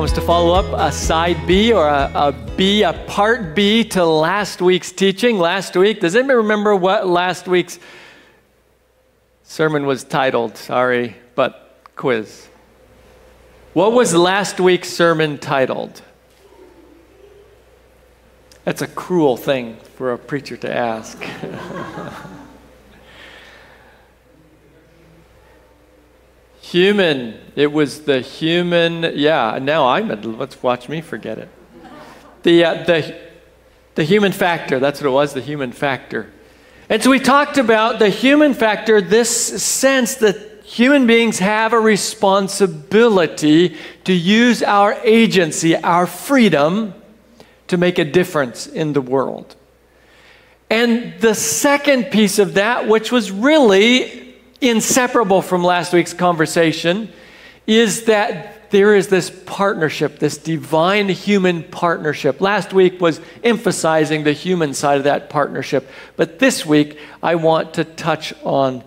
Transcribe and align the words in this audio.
promise 0.00 0.12
to 0.12 0.22
follow 0.22 0.54
up 0.54 0.64
a 0.78 0.90
side 0.90 1.46
B 1.46 1.74
or 1.74 1.86
a, 1.86 2.10
a 2.14 2.32
B, 2.56 2.84
a 2.84 2.94
part 3.06 3.54
B 3.54 3.84
to 3.84 4.02
last 4.02 4.62
week's 4.62 4.92
teaching. 4.92 5.38
Last 5.38 5.76
week, 5.76 6.00
does 6.00 6.16
anybody 6.16 6.36
remember 6.36 6.74
what 6.74 7.06
last 7.06 7.46
week's 7.46 7.78
sermon 9.42 9.84
was 9.84 10.02
titled? 10.02 10.56
Sorry, 10.56 11.18
but 11.34 11.82
quiz. 11.96 12.48
What 13.74 13.92
was 13.92 14.14
last 14.14 14.58
week's 14.58 14.88
sermon 14.88 15.36
titled? 15.36 16.00
That's 18.64 18.80
a 18.80 18.88
cruel 18.88 19.36
thing 19.36 19.76
for 19.96 20.14
a 20.14 20.18
preacher 20.18 20.56
to 20.56 20.74
ask. 20.74 21.22
Human. 26.70 27.36
It 27.56 27.72
was 27.72 28.02
the 28.02 28.20
human. 28.20 29.02
Yeah, 29.16 29.58
now 29.60 29.88
I'm. 29.88 30.08
At 30.12 30.24
let's 30.24 30.62
watch 30.62 30.88
me 30.88 31.00
forget 31.00 31.36
it. 31.36 31.48
The, 32.44 32.64
uh, 32.64 32.84
the, 32.84 33.18
the 33.96 34.04
human 34.04 34.30
factor. 34.30 34.78
That's 34.78 35.00
what 35.00 35.08
it 35.08 35.10
was, 35.10 35.34
the 35.34 35.40
human 35.40 35.72
factor. 35.72 36.30
And 36.88 37.02
so 37.02 37.10
we 37.10 37.18
talked 37.18 37.58
about 37.58 37.98
the 37.98 38.08
human 38.08 38.54
factor, 38.54 39.00
this 39.00 39.60
sense 39.60 40.14
that 40.16 40.62
human 40.62 41.08
beings 41.08 41.40
have 41.40 41.72
a 41.72 41.80
responsibility 41.80 43.76
to 44.04 44.12
use 44.12 44.62
our 44.62 44.94
agency, 45.02 45.74
our 45.74 46.06
freedom, 46.06 46.94
to 47.66 47.78
make 47.78 47.98
a 47.98 48.04
difference 48.04 48.68
in 48.68 48.92
the 48.92 49.00
world. 49.00 49.56
And 50.70 51.20
the 51.20 51.34
second 51.34 52.12
piece 52.12 52.38
of 52.38 52.54
that, 52.54 52.86
which 52.86 53.10
was 53.10 53.32
really 53.32 54.29
inseparable 54.60 55.42
from 55.42 55.64
last 55.64 55.92
week's 55.92 56.12
conversation 56.12 57.10
is 57.66 58.04
that 58.04 58.70
there 58.70 58.94
is 58.94 59.08
this 59.08 59.30
partnership, 59.46 60.18
this 60.18 60.38
divine 60.38 61.08
human 61.08 61.64
partnership. 61.64 62.40
Last 62.40 62.72
week 62.72 63.00
was 63.00 63.20
emphasizing 63.42 64.22
the 64.22 64.32
human 64.32 64.74
side 64.74 64.98
of 64.98 65.04
that 65.04 65.28
partnership, 65.28 65.88
but 66.16 66.38
this 66.38 66.64
week 66.64 66.98
I 67.22 67.34
want 67.34 67.74
to 67.74 67.84
touch 67.84 68.32
on 68.44 68.84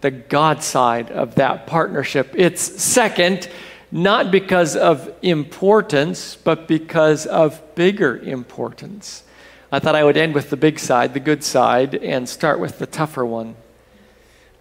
the 0.00 0.10
God 0.10 0.62
side 0.62 1.10
of 1.10 1.34
that 1.36 1.66
partnership. 1.66 2.32
It's 2.34 2.60
second, 2.60 3.48
not 3.90 4.30
because 4.30 4.76
of 4.76 5.12
importance, 5.22 6.36
but 6.36 6.68
because 6.68 7.26
of 7.26 7.60
bigger 7.74 8.16
importance. 8.18 9.24
I 9.72 9.80
thought 9.80 9.96
I 9.96 10.04
would 10.04 10.16
end 10.16 10.34
with 10.34 10.50
the 10.50 10.56
big 10.56 10.78
side, 10.78 11.14
the 11.14 11.20
good 11.20 11.42
side, 11.42 11.96
and 11.96 12.28
start 12.28 12.60
with 12.60 12.78
the 12.78 12.86
tougher 12.86 13.26
one 13.26 13.56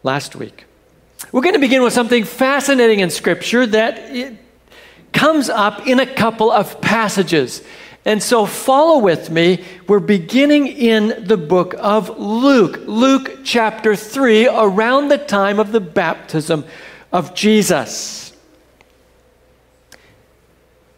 last 0.06 0.36
week. 0.36 0.66
We're 1.32 1.42
going 1.42 1.56
to 1.56 1.60
begin 1.60 1.82
with 1.82 1.92
something 1.92 2.26
fascinating 2.26 3.00
in 3.00 3.10
Scripture 3.10 3.66
that 3.66 4.38
comes 5.12 5.50
up 5.50 5.88
in 5.88 6.00
a 6.00 6.06
couple 6.06 6.52
of 6.52 6.80
passages. 6.80 7.64
And 8.06 8.22
so 8.22 8.46
follow 8.46 9.00
with 9.00 9.32
me. 9.32 9.66
We're 9.88 10.00
beginning 10.00 10.68
in 10.68 11.26
the 11.26 11.38
book 11.38 11.74
of 11.80 12.20
Luke, 12.20 12.82
Luke 12.86 13.40
chapter 13.44 13.96
3, 13.96 14.48
around 14.48 15.08
the 15.08 15.18
time 15.18 15.60
of 15.60 15.72
the 15.72 15.80
baptism 15.82 16.66
of 17.12 17.34
Jesus. 17.34 18.38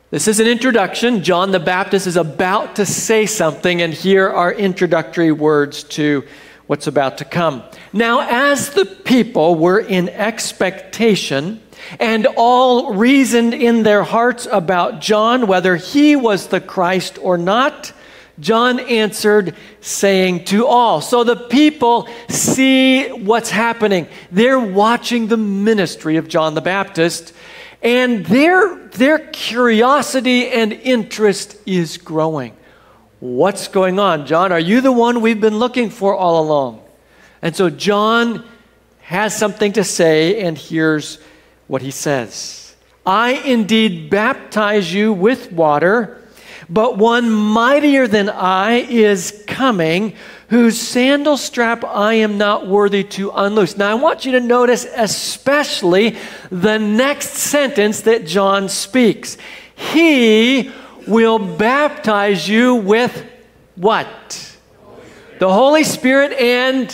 This 0.10 0.28
is 0.28 0.42
an 0.42 0.48
introduction. 0.48 1.24
John 1.24 1.52
the 1.52 1.62
Baptist 1.62 2.08
is 2.08 2.18
about 2.18 2.76
to 2.76 2.86
say 2.86 3.26
something, 3.26 3.82
and 3.82 3.94
here 3.94 4.28
are 4.28 4.52
introductory 4.52 5.32
words 5.32 5.84
to 5.84 6.26
what's 6.68 6.88
about 6.88 7.18
to 7.18 7.26
come. 7.26 7.64
Now, 7.92 8.22
as 8.22 8.70
the 8.72 8.86
people 8.86 9.56
were 9.56 9.80
in 9.80 10.10
expectation, 10.10 11.62
and 12.00 12.28
all 12.36 12.94
reasoned 12.94 13.54
in 13.54 13.84
their 13.84 14.04
hearts 14.04 14.48
about 14.52 15.00
John, 15.00 15.48
whether 15.48 15.76
he 15.76 16.16
was 16.16 16.48
the 16.48 16.60
Christ 16.60 17.18
or 17.22 17.38
not, 17.38 17.94
John 18.40 18.80
answered, 18.80 19.56
saying 19.82 20.46
to 20.46 20.68
all. 20.68 21.02
So 21.02 21.24
the 21.24 21.36
people 21.36 22.08
see 22.30 23.08
what's 23.10 23.50
happening. 23.50 24.08
They're 24.32 24.60
watching 24.60 25.28
the 25.28 25.38
ministry 25.38 26.18
of 26.18 26.28
John 26.28 26.54
the 26.54 26.62
Baptist, 26.62 27.34
and 27.82 28.26
their, 28.26 28.76
their 28.90 29.20
curiosity 29.20 30.50
and 30.50 30.74
interest 30.74 31.58
is 31.66 31.98
growing. 31.98 32.56
What's 33.20 33.68
going 33.68 33.98
on? 33.98 34.28
John, 34.28 34.52
are 34.52 34.60
you 34.60 34.80
the 34.80 34.92
one 34.92 35.22
we've 35.22 35.42
been 35.42 35.58
looking 35.58 35.90
for 35.90 36.16
all 36.16 36.44
along? 36.44 36.84
And 37.42 37.56
so 37.56 37.70
John 37.70 38.46
has 39.02 39.36
something 39.36 39.74
to 39.74 39.84
say, 39.84 40.42
and 40.42 40.58
here's 40.58 41.18
what 41.68 41.82
he 41.82 41.92
says 41.92 42.76
I 43.06 43.32
indeed 43.32 44.12
baptize 44.12 44.94
you 44.94 45.14
with 45.14 45.52
water, 45.52 46.22
but 46.70 46.98
one 46.98 47.32
mightier 47.32 48.08
than 48.08 48.30
I 48.30 48.82
is 48.82 49.44
coming, 49.48 50.14
whose 50.50 50.80
sandal 50.80 51.38
strap 51.38 51.84
I 51.86 52.16
am 52.16 52.38
not 52.38 52.68
worthy 52.68 53.04
to 53.04 53.32
unloose. 53.32 53.78
Now, 53.78 53.90
I 53.90 53.96
want 53.96 54.26
you 54.26 54.34
to 54.34 54.40
notice 54.40 54.86
especially 54.96 56.18
the 56.52 56.78
next 56.78 57.30
sentence 57.30 58.02
that 58.02 58.28
John 58.28 58.70
speaks. 58.70 59.38
He 59.76 60.72
will 61.08 61.40
baptize 61.40 62.48
you 62.48 62.76
with 62.76 63.26
what? 63.76 64.58
The 65.40 65.52
Holy 65.52 65.84
Spirit 65.84 66.34
and 66.34 66.92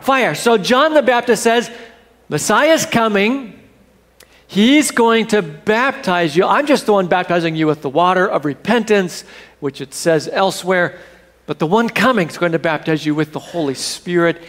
fire. 0.00 0.34
So 0.34 0.58
John 0.58 0.94
the 0.94 1.02
Baptist 1.02 1.42
says, 1.42 1.70
Messiah 2.28 2.72
is 2.72 2.86
coming. 2.86 3.58
He's 4.48 4.90
going 4.90 5.28
to 5.28 5.42
baptize 5.42 6.36
you. 6.36 6.44
I'm 6.44 6.66
just 6.66 6.86
the 6.86 6.92
one 6.92 7.06
baptizing 7.06 7.56
you 7.56 7.66
with 7.66 7.82
the 7.82 7.90
water 7.90 8.28
of 8.28 8.44
repentance, 8.44 9.24
which 9.60 9.80
it 9.80 9.94
says 9.94 10.28
elsewhere. 10.32 10.98
But 11.46 11.58
the 11.58 11.66
one 11.66 11.88
coming 11.88 12.28
is 12.28 12.38
going 12.38 12.52
to 12.52 12.58
baptize 12.58 13.06
you 13.06 13.14
with 13.14 13.32
the 13.32 13.38
Holy 13.38 13.74
Spirit 13.74 14.42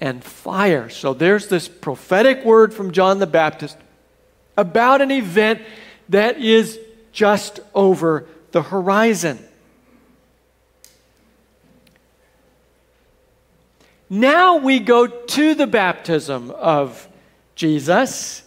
and 0.00 0.22
fire. 0.22 0.88
So 0.90 1.14
there's 1.14 1.48
this 1.48 1.68
prophetic 1.68 2.44
word 2.44 2.74
from 2.74 2.92
John 2.92 3.18
the 3.18 3.26
Baptist 3.26 3.78
about 4.56 5.00
an 5.00 5.10
event 5.10 5.62
that 6.08 6.38
is 6.38 6.78
just 7.12 7.60
over 7.74 8.26
the 8.52 8.62
horizon. 8.62 9.38
Now 14.08 14.56
we 14.56 14.78
go 14.78 15.06
to 15.06 15.54
the 15.54 15.66
baptism 15.66 16.50
of 16.50 17.08
Jesus, 17.54 18.42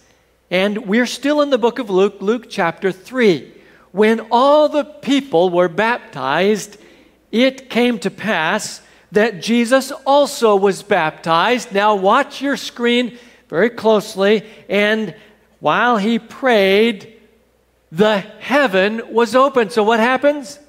and 0.51 0.85
we're 0.85 1.07
still 1.07 1.41
in 1.41 1.49
the 1.49 1.57
book 1.57 1.79
of 1.79 1.89
Luke, 1.89 2.17
Luke 2.19 2.45
chapter 2.49 2.91
3. 2.91 3.51
When 3.91 4.27
all 4.31 4.69
the 4.69 4.83
people 4.83 5.49
were 5.49 5.67
baptized, 5.67 6.77
it 7.31 7.69
came 7.69 7.97
to 7.99 8.11
pass 8.11 8.81
that 9.11 9.41
Jesus 9.41 9.91
also 10.05 10.55
was 10.55 10.83
baptized. 10.83 11.71
Now, 11.71 11.95
watch 11.95 12.41
your 12.41 12.57
screen 12.57 13.17
very 13.49 13.69
closely, 13.71 14.43
and 14.69 15.15
while 15.59 15.97
he 15.97 16.19
prayed, 16.19 17.14
the 17.91 18.19
heaven 18.19 19.13
was 19.13 19.35
open. 19.35 19.69
So 19.69 19.83
what 19.83 19.99
happens? 19.99 20.59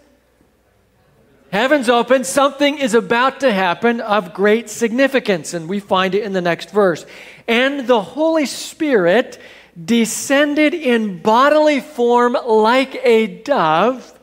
Heaven's 1.53 1.89
open. 1.89 2.25
Something 2.25 2.79
is 2.79 2.95
about 2.95 3.41
to 3.41 3.53
happen 3.53 4.01
of 4.01 4.35
great 4.35 4.69
significance, 4.69 5.55
and 5.55 5.69
we 5.69 5.81
find 5.81 6.15
it 6.15 6.23
in 6.23 6.33
the 6.33 6.41
next 6.41 6.71
verse. 6.71 7.07
And 7.49 7.87
the 7.87 8.03
Holy 8.03 8.47
Spirit 8.47 9.39
descended 9.83 10.75
in 10.75 11.21
bodily 11.23 11.81
form 11.81 12.37
like 12.47 13.01
a 13.05 13.27
dove. 13.27 14.19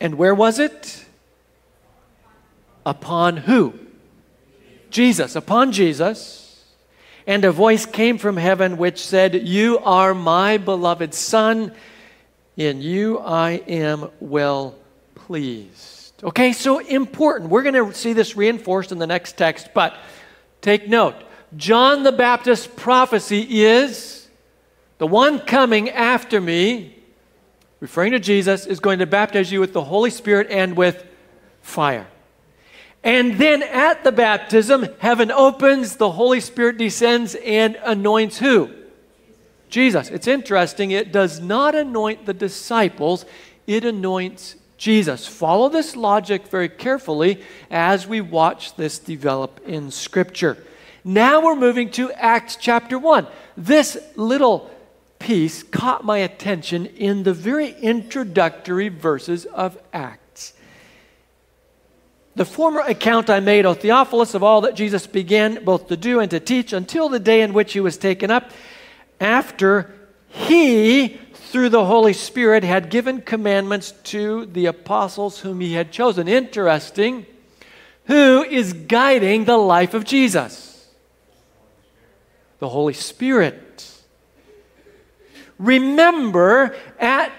And 0.00 0.16
where 0.16 0.34
was 0.34 0.58
it? 0.58 1.04
Upon 2.84 3.36
who? 3.36 3.78
Jesus. 4.90 5.36
Upon 5.36 5.72
Jesus. 5.72 6.41
And 7.26 7.44
a 7.44 7.52
voice 7.52 7.86
came 7.86 8.18
from 8.18 8.36
heaven 8.36 8.76
which 8.76 9.04
said, 9.04 9.46
You 9.46 9.78
are 9.78 10.14
my 10.14 10.58
beloved 10.58 11.14
Son, 11.14 11.72
in 12.56 12.82
you 12.82 13.18
I 13.18 13.62
am 13.66 14.10
well 14.20 14.74
pleased. 15.14 16.22
Okay, 16.24 16.52
so 16.52 16.78
important. 16.78 17.50
We're 17.50 17.62
going 17.62 17.74
to 17.74 17.94
see 17.94 18.12
this 18.12 18.36
reinforced 18.36 18.92
in 18.92 18.98
the 18.98 19.06
next 19.06 19.36
text, 19.36 19.68
but 19.74 19.96
take 20.60 20.88
note. 20.88 21.16
John 21.56 22.02
the 22.02 22.12
Baptist's 22.12 22.66
prophecy 22.66 23.62
is 23.62 24.28
the 24.98 25.06
one 25.06 25.40
coming 25.40 25.90
after 25.90 26.40
me, 26.40 26.96
referring 27.80 28.12
to 28.12 28.20
Jesus, 28.20 28.66
is 28.66 28.80
going 28.80 29.00
to 29.00 29.06
baptize 29.06 29.50
you 29.50 29.60
with 29.60 29.72
the 29.72 29.82
Holy 29.82 30.10
Spirit 30.10 30.46
and 30.50 30.76
with 30.76 31.04
fire. 31.60 32.06
And 33.04 33.38
then 33.38 33.62
at 33.62 34.04
the 34.04 34.12
baptism, 34.12 34.86
heaven 34.98 35.32
opens, 35.32 35.96
the 35.96 36.12
Holy 36.12 36.40
Spirit 36.40 36.78
descends 36.78 37.34
and 37.34 37.76
anoints 37.84 38.38
who? 38.38 38.70
Jesus. 39.68 40.10
It's 40.10 40.28
interesting, 40.28 40.90
it 40.90 41.12
does 41.12 41.40
not 41.40 41.74
anoint 41.74 42.26
the 42.26 42.34
disciples, 42.34 43.24
it 43.66 43.84
anoints 43.84 44.56
Jesus. 44.76 45.26
Follow 45.26 45.68
this 45.68 45.96
logic 45.96 46.46
very 46.48 46.68
carefully 46.68 47.42
as 47.70 48.06
we 48.06 48.20
watch 48.20 48.76
this 48.76 48.98
develop 48.98 49.60
in 49.66 49.90
Scripture. 49.90 50.58
Now 51.04 51.40
we're 51.40 51.56
moving 51.56 51.90
to 51.92 52.12
Acts 52.12 52.56
chapter 52.56 52.98
1. 52.98 53.26
This 53.56 53.96
little 54.14 54.70
piece 55.18 55.62
caught 55.62 56.04
my 56.04 56.18
attention 56.18 56.86
in 56.86 57.22
the 57.22 57.32
very 57.32 57.70
introductory 57.80 58.88
verses 58.88 59.46
of 59.46 59.78
Acts. 59.92 60.21
The 62.34 62.44
former 62.46 62.80
account 62.80 63.28
I 63.28 63.40
made, 63.40 63.66
O 63.66 63.74
Theophilus, 63.74 64.34
of 64.34 64.42
all 64.42 64.62
that 64.62 64.74
Jesus 64.74 65.06
began 65.06 65.62
both 65.64 65.88
to 65.88 65.96
do 65.96 66.18
and 66.18 66.30
to 66.30 66.40
teach 66.40 66.72
until 66.72 67.08
the 67.08 67.20
day 67.20 67.42
in 67.42 67.52
which 67.52 67.74
he 67.74 67.80
was 67.80 67.98
taken 67.98 68.30
up, 68.30 68.50
after 69.20 69.94
he, 70.28 71.20
through 71.34 71.68
the 71.68 71.84
Holy 71.84 72.14
Spirit, 72.14 72.64
had 72.64 72.88
given 72.88 73.20
commandments 73.20 73.92
to 74.04 74.46
the 74.46 74.64
apostles 74.64 75.40
whom 75.40 75.60
he 75.60 75.74
had 75.74 75.92
chosen. 75.92 76.26
Interesting. 76.26 77.26
Who 78.06 78.42
is 78.42 78.72
guiding 78.72 79.44
the 79.44 79.58
life 79.58 79.92
of 79.92 80.04
Jesus? 80.04 80.88
The 82.60 82.70
Holy 82.70 82.94
Spirit. 82.94 83.92
Remember, 85.58 86.74
at 86.98 87.30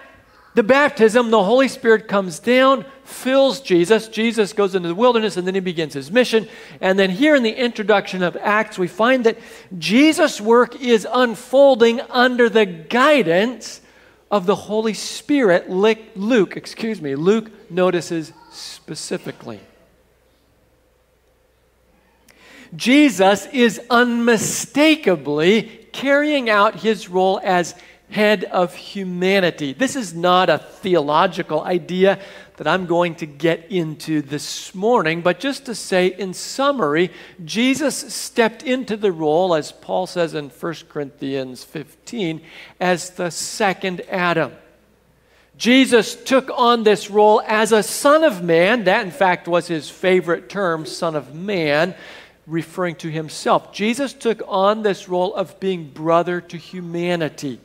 the 0.55 0.63
baptism, 0.63 1.31
the 1.31 1.43
Holy 1.43 1.67
Spirit 1.67 2.07
comes 2.07 2.39
down, 2.39 2.85
fills 3.03 3.59
Jesus. 3.59 4.07
Jesus 4.07 4.53
goes 4.53 4.75
into 4.75 4.87
the 4.87 4.95
wilderness 4.95 5.35
and 5.35 5.47
then 5.47 5.55
he 5.55 5.59
begins 5.59 5.93
his 5.93 6.11
mission. 6.11 6.47
And 6.79 6.97
then 6.99 7.09
here 7.09 7.35
in 7.35 7.43
the 7.43 7.55
introduction 7.55 8.21
of 8.21 8.37
Acts, 8.37 8.77
we 8.77 8.87
find 8.87 9.23
that 9.25 9.37
Jesus' 9.77 10.39
work 10.39 10.79
is 10.79 11.07
unfolding 11.11 12.01
under 12.01 12.49
the 12.49 12.65
guidance 12.65 13.81
of 14.29 14.45
the 14.45 14.55
Holy 14.55 14.93
Spirit. 14.93 15.69
Luke, 15.69 16.55
excuse 16.55 17.01
me, 17.01 17.15
Luke 17.15 17.49
notices 17.71 18.31
specifically. 18.51 19.59
Jesus 22.75 23.47
is 23.47 23.79
unmistakably 23.89 25.87
carrying 25.91 26.49
out 26.49 26.75
his 26.75 27.07
role 27.07 27.39
as 27.43 27.75
head 28.13 28.43
of 28.43 28.75
humanity. 28.75 29.73
This 29.73 29.95
is 29.95 30.13
not 30.13 30.47
a 30.47 30.59
theological 30.59 31.63
idea 31.63 32.19
that 32.57 32.67
I'm 32.67 32.85
going 32.85 33.15
to 33.15 33.25
get 33.25 33.71
into 33.71 34.21
this 34.21 34.75
morning, 34.75 35.21
but 35.21 35.39
just 35.39 35.65
to 35.65 35.73
say, 35.73 36.07
in 36.07 36.35
summary, 36.35 37.09
Jesus 37.43 38.13
stepped 38.13 38.61
into 38.61 38.95
the 38.95 39.11
role, 39.11 39.55
as 39.55 39.71
Paul 39.71 40.05
says 40.05 40.35
in 40.35 40.49
1 40.49 40.73
Corinthians 40.89 41.63
15, 41.63 42.41
as 42.79 43.09
the 43.09 43.31
second 43.31 44.01
Adam. 44.01 44.51
Jesus 45.57 46.15
took 46.15 46.51
on 46.51 46.83
this 46.83 47.09
role 47.09 47.41
as 47.47 47.71
a 47.71 47.81
son 47.81 48.23
of 48.23 48.43
man. 48.43 48.83
That, 48.83 49.05
in 49.05 49.11
fact, 49.11 49.47
was 49.47 49.67
his 49.67 49.89
favorite 49.89 50.49
term, 50.49 50.85
son 50.85 51.15
of 51.15 51.33
man, 51.33 51.95
referring 52.45 52.95
to 52.97 53.09
himself. 53.09 53.73
Jesus 53.73 54.13
took 54.13 54.43
on 54.47 54.83
this 54.83 55.09
role 55.09 55.33
of 55.33 55.59
being 55.59 55.89
brother 55.89 56.41
to 56.41 56.57
humanity. 56.57 57.59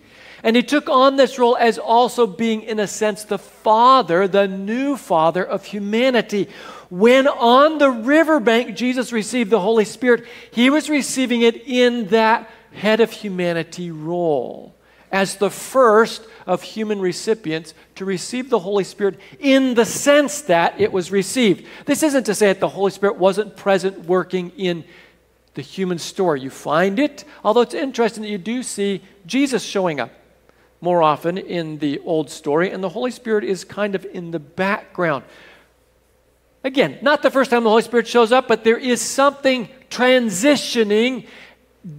And 0.49 0.57
he 0.57 0.63
took 0.63 0.89
on 0.89 1.17
this 1.17 1.39
role 1.39 1.59
as 1.59 1.77
also 1.77 2.27
being, 2.27 2.63
in 2.63 2.81
a 2.81 2.87
sense, 2.87 3.23
the 3.23 3.37
father, 3.37 4.27
the 4.27 4.49
new 4.49 4.97
father 4.97 5.45
of 5.45 5.67
humanity. 5.67 6.49
When 6.89 7.29
on 7.29 7.77
the 7.77 7.91
riverbank 7.91 8.75
Jesus 8.75 9.13
received 9.13 9.51
the 9.51 9.61
Holy 9.61 9.85
Spirit, 9.85 10.25
he 10.51 10.71
was 10.71 10.89
receiving 10.89 11.43
it 11.43 11.67
in 11.67 12.07
that 12.07 12.49
head 12.73 13.01
of 13.01 13.13
humanity 13.13 13.91
role 13.91 14.75
as 15.13 15.37
the 15.37 15.51
first 15.51 16.27
of 16.47 16.63
human 16.63 16.99
recipients 16.99 17.75
to 17.97 18.07
receive 18.07 18.49
the 18.49 18.61
Holy 18.61 18.85
Spirit 18.85 19.21
in 19.41 19.75
the 19.75 19.85
sense 19.85 20.41
that 20.41 20.81
it 20.81 20.91
was 20.91 21.13
received. 21.13 21.67
This 21.85 22.03
isn't 22.03 22.25
to 22.25 22.35
say 22.35 22.47
that 22.47 22.61
the 22.61 22.71
Holy 22.71 22.91
Spirit 22.91 23.19
wasn't 23.19 23.55
present 23.55 24.07
working 24.07 24.51
in 24.57 24.85
the 25.53 25.61
human 25.61 25.99
story. 25.99 26.41
You 26.41 26.49
find 26.49 26.99
it, 26.99 27.27
although 27.45 27.61
it's 27.61 27.75
interesting 27.75 28.23
that 28.23 28.31
you 28.31 28.39
do 28.39 28.63
see 28.63 29.03
Jesus 29.27 29.63
showing 29.63 30.01
up 30.01 30.11
more 30.81 31.03
often 31.03 31.39
in 31.39 31.79
the 31.79 31.99
old 32.01 32.31
story, 32.31 32.71
and 32.71 32.83
the 32.83 32.89
Holy 32.89 33.11
Spirit 33.11 33.45
is 33.45 33.65
kind 33.65 33.95
of 33.95 34.05
in 34.05 34.31
the 34.31 34.39
background. 34.39 35.25
Again, 36.65 36.99
not 37.03 37.23
the 37.23 37.31
first 37.31 37.51
time 37.51 37.65
the 37.65 37.71
Holy 37.71 37.83
Spirit 37.83 38.07
shows 38.07 38.33
up, 38.33 38.49
but 38.49 38.65
there 38.65 38.79
is 38.79 39.01
something 39.01 39.69
transitioning 39.91 41.27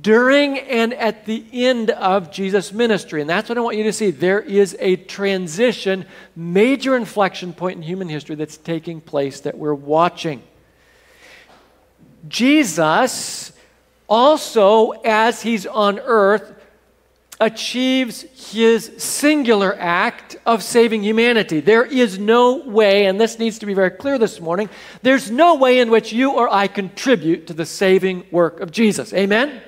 during 0.02 0.60
and 0.60 0.94
at 0.94 1.26
the 1.26 1.44
end 1.52 1.90
of 1.92 2.32
Jesus' 2.32 2.72
ministry. 2.72 3.22
And 3.22 3.30
that's 3.30 3.50
what 3.50 3.58
I 3.58 3.62
want 3.62 3.78
you 3.78 3.84
to 3.84 3.94
see. 3.94 4.12
There 4.12 4.42
is 4.42 4.76
a 4.80 4.98
transition, 4.98 6.06
major 6.36 6.96
inflection 6.96 7.54
point 7.54 7.78
in 7.78 7.84
human 7.84 8.10
history 8.10 8.36
that's 8.36 8.58
taking 8.58 9.02
place 9.02 9.40
that 9.42 9.58
we're 9.58 9.74
watching. 9.74 10.44
Jesus 12.28 13.54
also, 14.10 14.92
as 15.06 15.42
he's 15.42 15.66
on 15.66 16.00
earth, 16.00 16.54
achieves 17.40 18.26
his 18.52 18.92
singular 18.98 19.76
act 19.80 20.36
of 20.46 20.62
saving 20.62 21.04
humanity. 21.04 21.62
There 21.62 21.86
is 21.86 22.20
no 22.20 22.58
way, 22.58 23.06
and 23.06 23.20
this 23.20 23.40
needs 23.40 23.60
to 23.60 23.66
be 23.66 23.74
very 23.74 23.92
clear 23.92 24.18
this 24.18 24.42
morning, 24.42 24.70
there's 25.02 25.32
no 25.32 25.56
way 25.56 25.80
in 25.80 25.90
which 25.90 26.12
you 26.12 26.32
or 26.32 26.54
I 26.54 26.68
contribute 26.68 27.48
to 27.48 27.54
the 27.54 27.66
saving 27.66 28.26
work 28.32 28.60
of 28.60 28.72
Jesus. 28.72 29.14
Amen? 29.14 29.62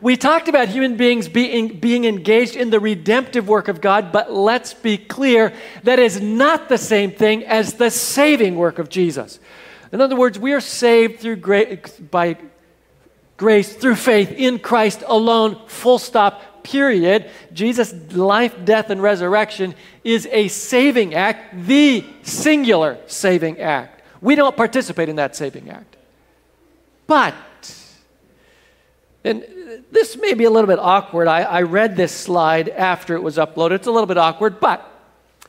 We 0.00 0.16
talked 0.16 0.48
about 0.48 0.68
human 0.68 0.96
beings 0.96 1.28
being, 1.28 1.80
being 1.80 2.04
engaged 2.04 2.56
in 2.56 2.70
the 2.70 2.78
redemptive 2.78 3.48
work 3.48 3.68
of 3.68 3.80
God, 3.80 4.12
but 4.12 4.32
let's 4.32 4.74
be 4.74 4.98
clear 4.98 5.52
that 5.82 5.98
is 5.98 6.20
not 6.20 6.68
the 6.68 6.78
same 6.78 7.10
thing 7.10 7.42
as 7.44 7.74
the 7.74 7.90
saving 7.90 8.54
work 8.54 8.78
of 8.78 8.88
Jesus. 8.88 9.40
In 9.92 10.00
other 10.00 10.14
words, 10.14 10.38
we 10.38 10.52
are 10.52 10.60
saved 10.60 11.20
through 11.20 11.36
grace, 11.36 11.98
by 11.98 12.36
grace 13.36 13.74
through 13.74 13.94
faith 13.96 14.30
in 14.30 14.58
Christ 14.58 15.02
alone, 15.06 15.60
full 15.66 15.98
stop, 15.98 16.42
period, 16.64 17.30
Jesus' 17.52 17.94
life, 18.12 18.56
death, 18.64 18.90
and 18.90 19.00
resurrection 19.00 19.74
is 20.02 20.26
a 20.32 20.48
saving 20.48 21.14
act, 21.14 21.66
the 21.66 22.04
singular 22.22 22.98
saving 23.06 23.60
act. 23.60 24.02
We 24.20 24.34
don't 24.34 24.56
participate 24.56 25.08
in 25.08 25.16
that 25.16 25.36
saving 25.36 25.70
act. 25.70 25.96
But, 27.06 27.34
and 29.22 29.44
this 29.92 30.16
may 30.16 30.34
be 30.34 30.44
a 30.44 30.50
little 30.50 30.66
bit 30.66 30.78
awkward. 30.78 31.28
I, 31.28 31.42
I 31.42 31.62
read 31.62 31.96
this 31.96 32.12
slide 32.12 32.70
after 32.70 33.14
it 33.14 33.22
was 33.22 33.36
uploaded. 33.36 33.72
It's 33.72 33.86
a 33.86 33.92
little 33.92 34.06
bit 34.06 34.18
awkward, 34.18 34.58
but 34.58 34.90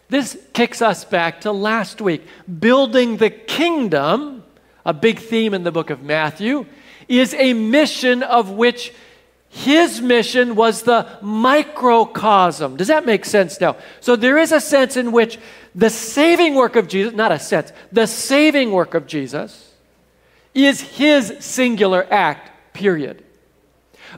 this 0.10 0.38
kicks 0.54 0.82
us 0.82 1.06
back 1.06 1.42
to 1.42 1.52
last 1.52 2.02
week. 2.02 2.24
Building 2.60 3.18
the 3.18 3.30
kingdom, 3.30 4.44
a 4.86 4.94
big 4.94 5.20
theme 5.20 5.54
in 5.54 5.64
the 5.64 5.72
book 5.72 5.90
of 5.90 6.04
Matthew, 6.04 6.66
is 7.08 7.34
a 7.34 7.54
mission 7.54 8.24
of 8.24 8.52
which 8.52 8.94
his 9.56 10.02
mission 10.02 10.56
was 10.58 10.82
the 10.82 11.08
microcosm. 11.22 12.76
Does 12.76 12.90
that 12.90 13.06
make 13.06 13.24
sense 13.24 13.62
now? 13.62 13.78
So 14.02 14.18
there 14.18 14.38
is 14.38 14.52
a 14.52 14.60
sense 14.60 14.98
in 14.98 15.14
which 15.14 15.40
the 15.74 15.90
saving 15.90 16.56
work 16.56 16.76
of 16.76 16.90
Jesus, 16.90 17.14
not 17.14 17.32
a 17.32 17.40
sense, 17.40 17.72
the 17.90 18.06
saving 18.06 18.74
work 18.74 18.94
of 18.96 19.08
Jesus 19.08 19.72
is 20.54 20.82
his 20.82 21.38
singular 21.40 22.06
act, 22.12 22.52
period. 22.74 23.24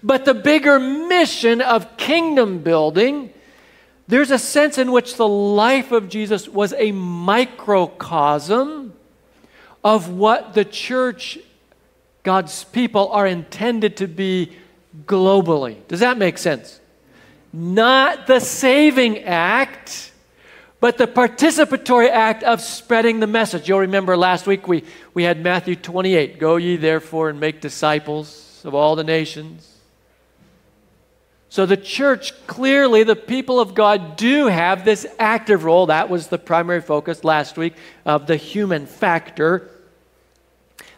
But 0.01 0.25
the 0.25 0.33
bigger 0.33 0.79
mission 0.79 1.61
of 1.61 1.97
kingdom 1.97 2.63
building, 2.63 3.31
there's 4.07 4.31
a 4.31 4.39
sense 4.39 4.79
in 4.79 4.91
which 4.91 5.17
the 5.17 5.27
life 5.27 5.91
of 5.91 6.09
Jesus 6.09 6.49
was 6.49 6.73
a 6.73 6.91
microcosm 6.93 8.91
of 9.83 10.09
what 10.09 10.55
the 10.55 10.65
church, 10.65 11.37
God's 12.23 12.63
people, 12.63 13.09
are 13.09 13.27
intended 13.27 13.97
to 13.97 14.07
be 14.07 14.57
globally. 15.07 15.77
Does 15.87 16.01
that 16.01 16.17
make 16.17 16.37
sense? 16.37 16.79
Not 17.51 18.27
the 18.27 18.39
saving 18.39 19.19
act, 19.19 20.11
but 20.79 20.97
the 20.97 21.07
participatory 21.07 22.09
act 22.09 22.43
of 22.43 22.61
spreading 22.61 23.19
the 23.19 23.27
message. 23.27 23.67
You'll 23.67 23.79
remember 23.79 24.15
last 24.15 24.45
week 24.45 24.67
we, 24.67 24.83
we 25.13 25.23
had 25.23 25.41
Matthew 25.41 25.75
28 25.75 26.37
Go 26.37 26.57
ye 26.57 26.75
therefore 26.75 27.29
and 27.29 27.39
make 27.39 27.61
disciples 27.61 28.61
of 28.63 28.75
all 28.75 28.95
the 28.95 29.03
nations. 29.03 29.73
So 31.49 31.65
the 31.65 31.77
church, 31.77 32.33
clearly, 32.45 33.03
the 33.03 33.15
people 33.15 33.59
of 33.59 33.73
God 33.73 34.17
do 34.17 34.47
have 34.47 34.83
this 34.83 35.07
active 35.17 35.63
role. 35.63 35.87
That 35.87 36.09
was 36.09 36.27
the 36.27 36.37
primary 36.37 36.81
focus 36.81 37.23
last 37.23 37.57
week 37.57 37.73
of 38.05 38.27
the 38.27 38.35
human 38.35 38.85
factor. 38.85 39.71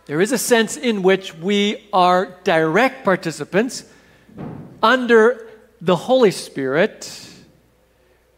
There 0.08 0.20
is 0.20 0.32
a 0.32 0.40
sense 0.40 0.76
in 0.76 1.04
which 1.04 1.36
we 1.36 1.88
are 1.94 2.36
direct 2.44 3.06
participants 3.06 3.86
under 4.82 5.48
the 5.82 5.96
Holy 5.96 6.32
Spirit 6.32 7.30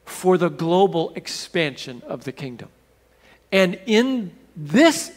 for 0.06 0.38
the 0.38 0.50
global 0.50 1.12
expansion 1.16 2.02
of 2.08 2.24
the 2.24 2.32
kingdom. 2.32 2.70
And 3.52 3.80
in 3.86 4.32
this 4.56 5.12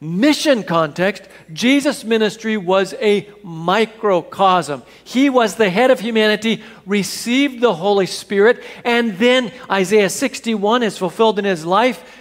mission 0.00 0.62
context, 0.62 1.24
Jesus' 1.52 2.04
ministry 2.04 2.56
was 2.56 2.94
a 2.94 3.28
microcosm. 3.42 4.82
He 5.04 5.30
was 5.30 5.56
the 5.56 5.70
head 5.70 5.90
of 5.90 6.00
humanity, 6.00 6.62
received 6.84 7.60
the 7.60 7.74
Holy 7.74 8.06
Spirit, 8.06 8.62
and 8.84 9.18
then 9.18 9.52
Isaiah 9.70 10.10
61 10.10 10.82
is 10.82 10.98
fulfilled 10.98 11.38
in 11.38 11.44
his 11.44 11.64
life 11.64 12.15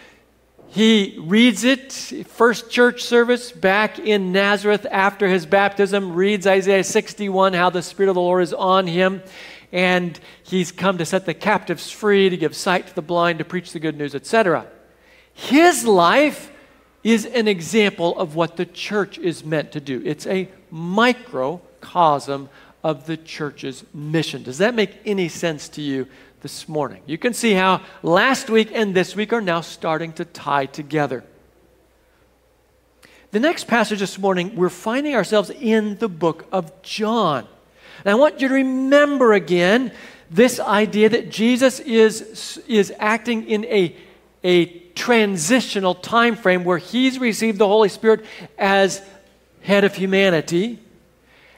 he 0.76 1.16
reads 1.18 1.64
it, 1.64 1.94
first 2.28 2.70
church 2.70 3.02
service 3.02 3.50
back 3.50 3.98
in 3.98 4.34
Nazareth 4.34 4.86
after 4.92 5.26
his 5.26 5.46
baptism, 5.46 6.14
reads 6.14 6.46
Isaiah 6.46 6.84
61, 6.84 7.54
how 7.54 7.70
the 7.70 7.82
Spirit 7.82 8.10
of 8.10 8.16
the 8.16 8.22
Lord 8.22 8.44
is 8.44 8.54
on 8.54 8.86
him. 8.86 9.24
and 9.72 10.20
he's 10.44 10.74
come 10.74 10.98
to 10.98 11.06
set 11.06 11.26
the 11.26 11.34
captives 11.34 11.90
free, 11.90 12.30
to 12.30 12.36
give 12.36 12.54
sight 12.56 12.88
to 12.88 12.96
the 12.96 13.02
blind, 13.02 13.40
to 13.40 13.46
preach 13.46 13.72
the 13.72 13.80
good 13.80 13.98
news, 13.98 14.14
etc. 14.16 14.68
His 15.34 15.86
life 15.86 16.52
is 17.06 17.26
an 17.26 17.48
example 17.48 18.18
of 18.20 18.36
what 18.36 18.58
the 18.58 18.66
church 18.66 19.18
is 19.18 19.46
meant 19.46 19.72
to 19.72 19.80
do. 19.80 20.02
It's 20.04 20.28
a 20.28 20.50
microcosm 20.72 22.50
of 22.84 23.06
the 23.06 23.16
church's 23.16 23.86
mission. 23.94 24.44
Does 24.44 24.58
that 24.58 24.76
make 24.76 24.92
any 25.06 25.30
sense 25.30 25.70
to 25.70 25.82
you 25.82 26.08
this 26.46 26.70
morning? 26.70 27.02
You 27.08 27.18
can 27.18 27.34
see 27.34 27.54
how 27.54 27.82
last 28.04 28.52
week 28.52 28.70
and 28.72 28.94
this 28.94 29.16
week 29.16 29.34
are 29.34 29.42
now 29.42 29.62
starting 29.62 30.14
to 30.14 30.26
tie 30.26 30.68
together. 30.68 31.24
The 33.32 33.40
next 33.40 33.66
passage 33.66 33.98
this 33.98 34.20
morning, 34.20 34.56
we're 34.56 34.70
finding 34.70 35.16
ourselves 35.16 35.50
in 35.50 35.98
the 35.98 36.08
book 36.08 36.46
of 36.52 36.84
John. 36.84 37.48
And 38.04 38.12
I 38.12 38.14
want 38.14 38.42
you 38.42 38.48
to 38.48 38.54
remember 38.54 39.34
again 39.34 39.92
this 40.30 40.60
idea 40.60 41.10
that 41.10 41.32
Jesus 41.32 41.80
is, 41.80 42.62
is 42.68 42.94
acting 43.00 43.50
in 43.50 43.66
a, 43.66 43.96
a 44.44 44.68
transitional 44.94 45.96
time 45.96 46.36
frame 46.36 46.64
where 46.64 46.78
he's 46.78 47.18
received 47.18 47.58
the 47.58 47.68
Holy 47.68 47.90
Spirit 47.90 48.24
as 48.56 49.02
head 49.62 49.84
of 49.84 49.96
humanity. 49.96 50.78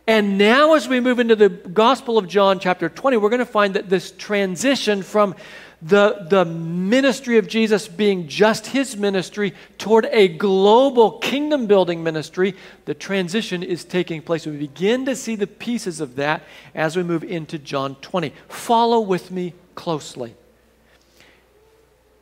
And 0.07 0.37
now, 0.37 0.75
as 0.75 0.87
we 0.87 1.01
move 1.01 1.19
into 1.19 1.35
the 1.35 1.49
Gospel 1.49 2.17
of 2.17 2.29
John, 2.29 2.59
chapter 2.59 2.87
20, 2.87 3.17
we're 3.17 3.29
going 3.29 3.39
to 3.39 3.45
find 3.45 3.73
that 3.73 3.89
this 3.89 4.11
transition 4.11 5.03
from 5.03 5.35
the, 5.81 6.25
the 6.29 6.45
ministry 6.45 7.37
of 7.37 7.47
Jesus 7.47 7.89
being 7.89 8.29
just 8.29 8.67
his 8.67 8.95
ministry 8.95 9.53
toward 9.77 10.05
a 10.05 10.29
global 10.29 11.19
kingdom 11.19 11.67
building 11.67 12.03
ministry, 12.03 12.55
the 12.85 12.93
transition 12.93 13.61
is 13.61 13.83
taking 13.83 14.21
place. 14.21 14.45
We 14.45 14.55
begin 14.57 15.05
to 15.05 15.15
see 15.15 15.35
the 15.35 15.45
pieces 15.45 15.99
of 15.99 16.15
that 16.15 16.41
as 16.73 16.95
we 16.95 17.03
move 17.03 17.25
into 17.25 17.59
John 17.59 17.95
20. 17.95 18.31
Follow 18.47 19.01
with 19.01 19.29
me 19.29 19.53
closely. 19.75 20.35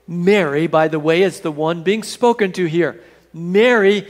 Mary, 0.08 0.66
by 0.68 0.88
the 0.88 1.00
way, 1.00 1.22
is 1.22 1.42
the 1.42 1.52
one 1.52 1.84
being 1.84 2.02
spoken 2.02 2.52
to 2.54 2.66
here. 2.66 3.00
Mary 3.32 4.08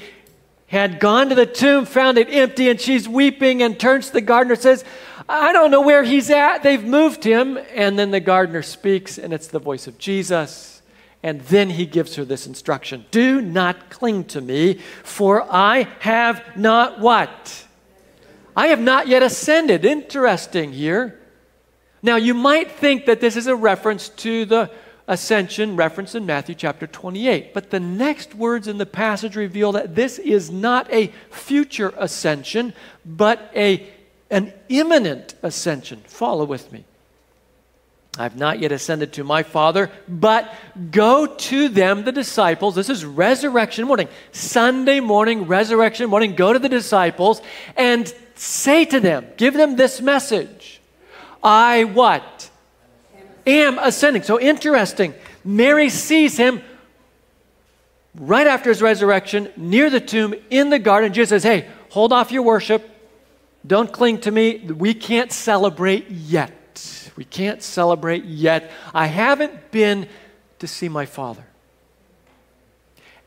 had 0.76 1.00
gone 1.00 1.30
to 1.30 1.36
the 1.36 1.46
tomb, 1.46 1.86
found 1.86 2.18
it 2.18 2.28
empty, 2.30 2.70
and 2.70 2.82
she's 2.82 3.08
weeping 3.08 3.64
and 3.64 3.80
turns 3.80 4.08
to 4.08 4.14
the 4.14 4.20
gardener 4.20 4.58
says, 4.58 4.84
I 5.30 5.54
don't 5.54 5.72
know 5.72 5.80
where 5.80 6.04
he's 6.04 6.30
at. 6.30 6.64
They've 6.64 6.84
moved 6.84 7.24
him. 7.24 7.58
And 7.74 7.98
then 7.98 8.12
the 8.12 8.20
gardener 8.20 8.62
speaks, 8.62 9.18
and 9.18 9.32
it's 9.32 9.48
the 9.48 9.60
voice 9.60 9.88
of 9.88 9.98
Jesus. 9.98 10.82
And 11.24 11.40
then 11.44 11.70
he 11.70 11.86
gives 11.86 12.18
her 12.18 12.26
this 12.26 12.46
instruction 12.46 13.06
Do 13.10 13.42
not 13.42 13.90
cling 13.90 14.26
to 14.26 14.42
me, 14.42 14.80
for 15.04 15.48
I 15.50 15.88
have 16.00 16.58
not 16.58 17.00
what? 17.00 17.66
I 18.54 18.68
have 18.68 18.82
not 18.82 19.08
yet 19.08 19.24
ascended. 19.24 19.86
Interesting 19.86 20.74
here. 20.74 21.22
Now, 22.04 22.18
you 22.18 22.34
might 22.34 22.74
think 22.74 23.06
that 23.06 23.22
this 23.22 23.38
is 23.38 23.48
a 23.48 23.56
reference 23.56 24.10
to 24.10 24.44
the 24.44 24.72
ascension 25.08 25.76
referenced 25.76 26.16
in 26.16 26.26
Matthew 26.26 26.56
chapter 26.56 26.88
28. 26.88 27.54
But 27.54 27.70
the 27.70 27.80
next 27.80 28.36
words 28.36 28.68
in 28.68 28.78
the 28.78 28.86
passage 28.86 29.36
reveal 29.36 29.72
that 29.74 29.96
this 29.96 30.20
is 30.20 30.52
not 30.52 30.92
a 30.92 31.14
future 31.30 31.94
ascension, 31.98 32.74
but 33.06 33.52
a 33.56 33.88
an 34.32 34.54
imminent 34.70 35.36
ascension. 35.44 36.02
Follow 36.08 36.46
with 36.46 36.72
me. 36.72 36.84
I've 38.18 38.38
not 38.38 38.60
yet 38.60 38.72
ascended 38.72 39.14
to 39.14 39.24
my 39.24 39.44
Father, 39.44 39.92
but 40.08 40.54
go 40.90 41.26
to 41.26 41.68
them, 41.68 42.06
the 42.06 42.14
disciples. 42.14 42.74
This 42.76 42.90
is 42.90 43.04
resurrection 43.04 43.86
morning, 43.86 44.08
Sunday 44.32 45.02
morning, 45.02 45.48
resurrection 45.48 46.10
morning. 46.10 46.36
Go 46.36 46.54
to 46.54 46.60
the 46.60 46.70
disciples 46.70 47.42
and 47.76 48.14
say 48.36 48.86
to 48.86 49.00
them, 49.00 49.28
give 49.36 49.54
them 49.54 49.76
this 49.76 50.02
message. 50.02 50.80
I 51.44 51.84
what? 51.84 52.35
Am 53.48 53.78
ascending. 53.80 54.24
So 54.24 54.40
interesting. 54.40 55.14
Mary 55.44 55.90
sees 55.90 56.38
him 56.38 56.62
right 58.16 58.48
after 58.48 58.70
his 58.70 58.82
resurrection 58.82 59.52
near 59.56 59.90
the 59.90 60.00
tomb 60.00 60.34
in 60.50 60.70
the 60.70 60.80
garden. 60.80 61.14
Jesus 61.14 61.30
says, 61.30 61.44
Hey, 61.44 61.70
hold 61.90 62.12
off 62.14 62.32
your 62.32 62.44
worship. 62.44 62.90
Don't 63.66 63.92
cling 63.92 64.22
to 64.22 64.32
me. 64.32 64.58
We 64.58 64.94
can't 64.94 65.32
celebrate 65.32 66.10
yet. 66.10 67.12
We 67.16 67.24
can't 67.24 67.62
celebrate 67.64 68.26
yet. 68.26 68.72
I 68.94 69.08
haven't 69.08 69.72
been 69.72 70.08
to 70.60 70.68
see 70.68 70.90
my 70.90 71.06
Father. 71.06 71.46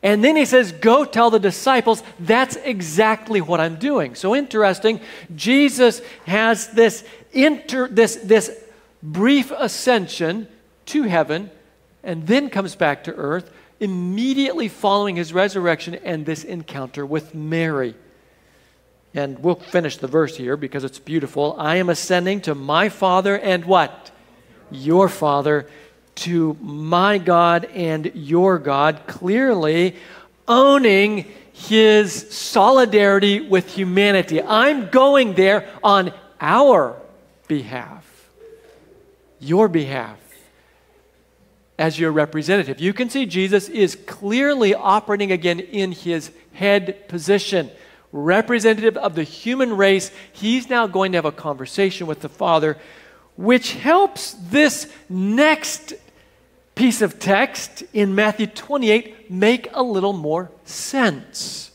And 0.01 0.23
then 0.23 0.35
he 0.35 0.45
says, 0.45 0.71
Go 0.71 1.03
tell 1.03 1.29
the 1.29 1.39
disciples, 1.39 2.03
that's 2.19 2.55
exactly 2.57 3.41
what 3.41 3.59
I'm 3.59 3.75
doing. 3.75 4.15
So 4.15 4.35
interesting. 4.35 5.01
Jesus 5.35 6.01
has 6.25 6.67
this, 6.69 7.03
inter, 7.33 7.87
this, 7.87 8.15
this 8.17 8.63
brief 9.01 9.51
ascension 9.51 10.47
to 10.87 11.03
heaven 11.03 11.51
and 12.03 12.27
then 12.27 12.49
comes 12.49 12.75
back 12.75 13.03
to 13.05 13.15
earth 13.15 13.51
immediately 13.79 14.67
following 14.67 15.15
his 15.15 15.33
resurrection 15.33 15.95
and 15.95 16.25
this 16.25 16.43
encounter 16.43 17.05
with 17.05 17.33
Mary. 17.33 17.95
And 19.13 19.39
we'll 19.39 19.55
finish 19.55 19.97
the 19.97 20.07
verse 20.07 20.35
here 20.37 20.57
because 20.57 20.83
it's 20.83 20.99
beautiful. 20.99 21.55
I 21.57 21.77
am 21.77 21.89
ascending 21.89 22.41
to 22.41 22.55
my 22.55 22.89
Father 22.89 23.37
and 23.37 23.65
what? 23.65 24.11
Your 24.69 25.09
Father, 25.09 25.67
to 26.15 26.57
my 26.61 27.17
God 27.17 27.65
and 27.73 28.11
your 28.13 28.59
God, 28.59 29.01
clearly 29.07 29.95
owning 30.47 31.25
his 31.53 32.29
solidarity 32.29 33.39
with 33.39 33.67
humanity. 33.73 34.41
I'm 34.41 34.89
going 34.89 35.33
there 35.33 35.67
on 35.83 36.13
our 36.39 36.95
behalf, 37.47 37.98
your 39.39 39.67
behalf, 39.67 40.19
as 41.77 41.99
your 41.99 42.11
representative. 42.11 42.79
You 42.79 42.93
can 42.93 43.09
see 43.09 43.25
Jesus 43.25 43.69
is 43.69 43.95
clearly 43.95 44.73
operating 44.73 45.31
again 45.31 45.59
in 45.59 45.91
his 45.91 46.31
head 46.53 47.07
position 47.07 47.69
representative 48.11 48.97
of 48.97 49.15
the 49.15 49.23
human 49.23 49.75
race, 49.77 50.11
he's 50.31 50.69
now 50.69 50.87
going 50.87 51.11
to 51.11 51.17
have 51.17 51.25
a 51.25 51.31
conversation 51.31 52.07
with 52.07 52.21
the 52.21 52.29
Father, 52.29 52.77
which 53.35 53.73
helps 53.73 54.33
this 54.33 54.91
next 55.07 55.93
piece 56.75 57.01
of 57.01 57.19
text 57.19 57.83
in 57.93 58.15
Matthew 58.15 58.47
28 58.47 59.29
make 59.29 59.69
a 59.73 59.83
little 59.83 60.13
more 60.13 60.51
sense. 60.65 61.68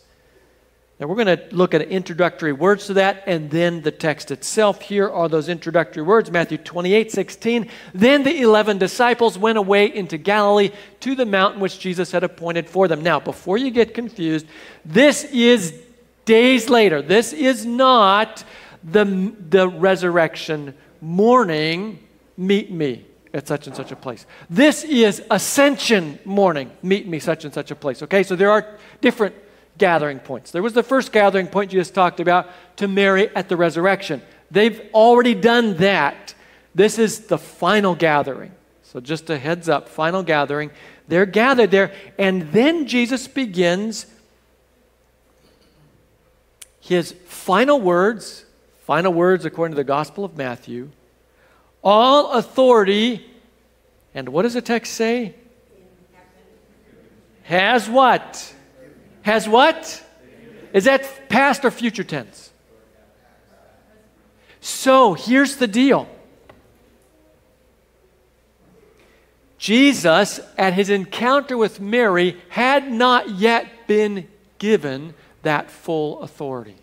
Now, 1.04 1.08
we're 1.08 1.23
going 1.23 1.37
to 1.37 1.54
look 1.54 1.75
at 1.75 1.82
introductory 1.82 2.54
words 2.54 2.87
to 2.87 2.94
that 2.94 3.25
and 3.26 3.50
then 3.50 3.82
the 3.82 3.90
text 3.90 4.30
itself. 4.30 4.80
Here 4.80 5.06
are 5.06 5.28
those 5.28 5.50
introductory 5.50 6.02
words 6.02 6.30
Matthew 6.30 6.56
28 6.56 7.12
16. 7.12 7.68
Then 7.92 8.23
the 8.23 8.40
11 8.40 8.78
disciples 8.78 9.37
went 9.37 9.58
away 9.58 9.94
into 9.94 10.16
Galilee 10.16 10.70
to 11.00 11.14
the 11.14 11.26
mountain 11.26 11.61
which 11.61 11.78
Jesus 11.78 12.11
had 12.11 12.25
appointed 12.25 12.70
for 12.70 12.88
them. 12.88 13.02
Now, 13.02 13.20
before 13.20 13.58
you 13.58 13.70
get 13.70 13.92
confused, 13.92 14.46
this 14.82 15.25
is 15.25 15.78
days 16.25 16.70
later. 16.70 17.02
This 17.02 17.34
is 17.34 17.66
not 17.66 18.42
the, 18.82 19.04
the 19.50 19.68
resurrection 19.68 20.73
morning, 21.02 21.99
meet 22.38 22.70
me 22.70 23.04
at 23.34 23.46
such 23.46 23.66
and 23.66 23.76
such 23.76 23.92
a 23.92 23.96
place. 23.96 24.25
This 24.49 24.84
is 24.84 25.23
ascension 25.30 26.18
morning, 26.25 26.70
meet 26.82 27.06
me 27.06 27.18
such 27.18 27.44
and 27.44 27.52
such 27.52 27.70
a 27.70 27.76
place. 27.76 28.02
Okay, 28.02 28.23
so 28.23 28.37
there 28.37 28.50
are 28.50 28.78
different 29.02 29.34
gathering 29.78 30.19
points. 30.19 30.50
There 30.50 30.62
was 30.62 30.73
the 30.73 30.83
first 30.83 31.12
gathering 31.12 31.47
point 31.47 31.73
you 31.73 31.81
just 31.81 31.95
talked 31.95 32.21
about 32.21 32.49
to 32.76 32.88
Mary 32.88 33.35
at 33.35 33.49
the 33.49 33.57
resurrection. 33.57 34.23
They've 34.50 34.81
already 34.93 35.35
done 35.35 35.76
that. 35.78 36.35
This 36.75 36.99
is 36.99 37.26
the 37.26 37.38
final 37.38 37.95
gathering. 37.95 38.52
So, 38.83 39.00
just 39.00 39.28
a 39.31 39.38
heads 39.38 39.69
up, 39.69 39.88
final 39.88 40.23
gathering. 40.23 40.71
They're 41.09 41.26
gathered 41.26 41.71
there, 41.71 41.93
and 42.19 42.52
then 42.52 42.87
Jesus 42.87 43.26
begins 43.26 44.07
his 46.81 47.12
final 47.26 47.81
words, 47.81 48.45
final 48.85 49.12
words 49.12 49.45
according 49.45 49.73
to 49.73 49.76
the 49.76 49.85
Gospel 49.85 50.25
of 50.25 50.37
Matthew, 50.37 50.90
all 51.83 52.33
authority, 52.33 53.26
and 54.14 54.28
what 54.28 54.43
does 54.43 54.54
the 54.54 54.62
text 54.62 54.93
say? 54.95 55.35
Has 57.45 57.88
what? 57.88 58.54
Has 59.25 59.49
what? 59.49 60.02
Is 60.73 60.85
that 60.85 61.28
past 61.28 61.64
or 61.64 61.71
future 61.71 62.04
tense? 62.04 62.50
So 64.61 65.14
here's 65.14 65.57
the 65.57 65.66
deal. 65.66 66.09
Jesus, 69.57 70.40
at 70.59 70.75
his 70.75 70.90
encounter 70.90 71.57
with 71.57 71.81
Mary, 71.81 72.37
had 72.50 72.93
not 72.93 73.31
yet 73.31 73.87
been 73.87 74.28
given 74.59 75.14
that 75.43 75.71
full 75.71 76.21
authority. 76.21 76.76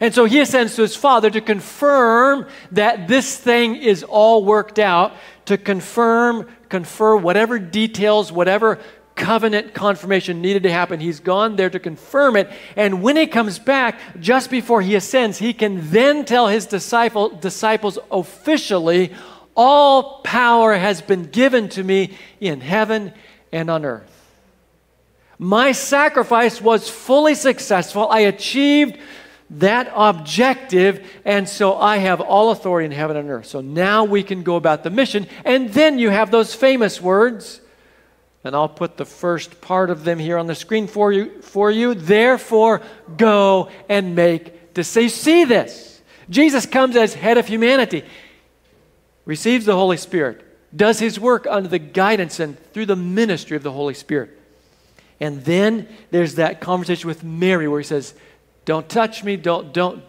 And 0.00 0.14
so 0.14 0.26
he 0.26 0.38
ascends 0.38 0.76
to 0.76 0.82
his 0.82 0.94
father 0.94 1.28
to 1.30 1.40
confirm 1.40 2.46
that 2.70 3.08
this 3.08 3.36
thing 3.36 3.74
is 3.74 4.04
all 4.04 4.44
worked 4.44 4.78
out, 4.78 5.12
to 5.46 5.58
confirm, 5.58 6.48
confer 6.68 7.16
whatever 7.16 7.58
details, 7.58 8.30
whatever 8.30 8.78
covenant 9.20 9.74
confirmation 9.74 10.40
needed 10.40 10.62
to 10.62 10.72
happen. 10.72 10.98
He's 10.98 11.20
gone 11.20 11.56
there 11.56 11.68
to 11.70 11.78
confirm 11.78 12.36
it. 12.36 12.50
And 12.74 13.02
when 13.02 13.16
he 13.16 13.26
comes 13.26 13.58
back, 13.58 14.00
just 14.18 14.50
before 14.50 14.80
he 14.80 14.94
ascends, 14.94 15.38
he 15.38 15.52
can 15.52 15.90
then 15.90 16.24
tell 16.24 16.48
his 16.48 16.64
disciple, 16.66 17.28
disciples 17.28 17.98
officially, 18.10 19.12
All 19.54 20.22
power 20.22 20.74
has 20.74 21.02
been 21.02 21.24
given 21.24 21.68
to 21.70 21.84
me 21.84 22.16
in 22.40 22.60
heaven 22.60 23.12
and 23.52 23.70
on 23.70 23.84
earth. 23.84 24.08
My 25.38 25.72
sacrifice 25.72 26.60
was 26.60 26.88
fully 26.88 27.34
successful. 27.34 28.08
I 28.08 28.20
achieved 28.20 28.98
that 29.50 29.92
objective, 29.94 31.06
and 31.24 31.48
so 31.48 31.76
I 31.76 31.98
have 31.98 32.20
all 32.20 32.50
authority 32.50 32.86
in 32.86 32.92
heaven 32.92 33.16
and 33.16 33.28
earth. 33.28 33.46
So 33.46 33.60
now 33.60 34.04
we 34.04 34.22
can 34.22 34.42
go 34.42 34.56
about 34.56 34.82
the 34.82 34.90
mission, 34.90 35.26
and 35.44 35.68
then 35.70 35.98
you 35.98 36.08
have 36.10 36.30
those 36.30 36.54
famous 36.54 37.00
words, 37.00 37.60
and 38.42 38.54
I'll 38.54 38.68
put 38.68 38.96
the 38.96 39.04
first 39.04 39.60
part 39.60 39.90
of 39.90 40.04
them 40.04 40.18
here 40.18 40.38
on 40.38 40.46
the 40.46 40.54
screen 40.54 40.86
for 40.86 41.12
you. 41.12 41.42
For 41.42 41.70
you, 41.70 41.94
therefore, 41.94 42.80
go 43.16 43.70
and 43.88 44.14
make 44.14 44.74
disciples. 44.74 45.14
See 45.14 45.44
this? 45.44 46.00
Jesus 46.28 46.64
comes 46.64 46.96
as 46.96 47.14
head 47.14 47.38
of 47.38 47.46
humanity, 47.46 48.04
receives 49.24 49.66
the 49.66 49.74
Holy 49.74 49.96
Spirit, 49.96 50.44
does 50.74 51.00
his 51.00 51.18
work 51.18 51.46
under 51.48 51.68
the 51.68 51.78
guidance 51.78 52.38
and 52.40 52.56
through 52.72 52.86
the 52.86 52.96
ministry 52.96 53.56
of 53.56 53.62
the 53.62 53.72
Holy 53.72 53.94
Spirit. 53.94 54.38
And 55.18 55.44
then 55.44 55.88
there's 56.10 56.36
that 56.36 56.60
conversation 56.60 57.08
with 57.08 57.22
Mary 57.22 57.68
where 57.68 57.80
he 57.80 57.84
says, 57.84 58.14
don't 58.64 58.88
touch 58.88 59.24
me. 59.24 59.36
Don't, 59.36 59.72
don't. 59.72 60.02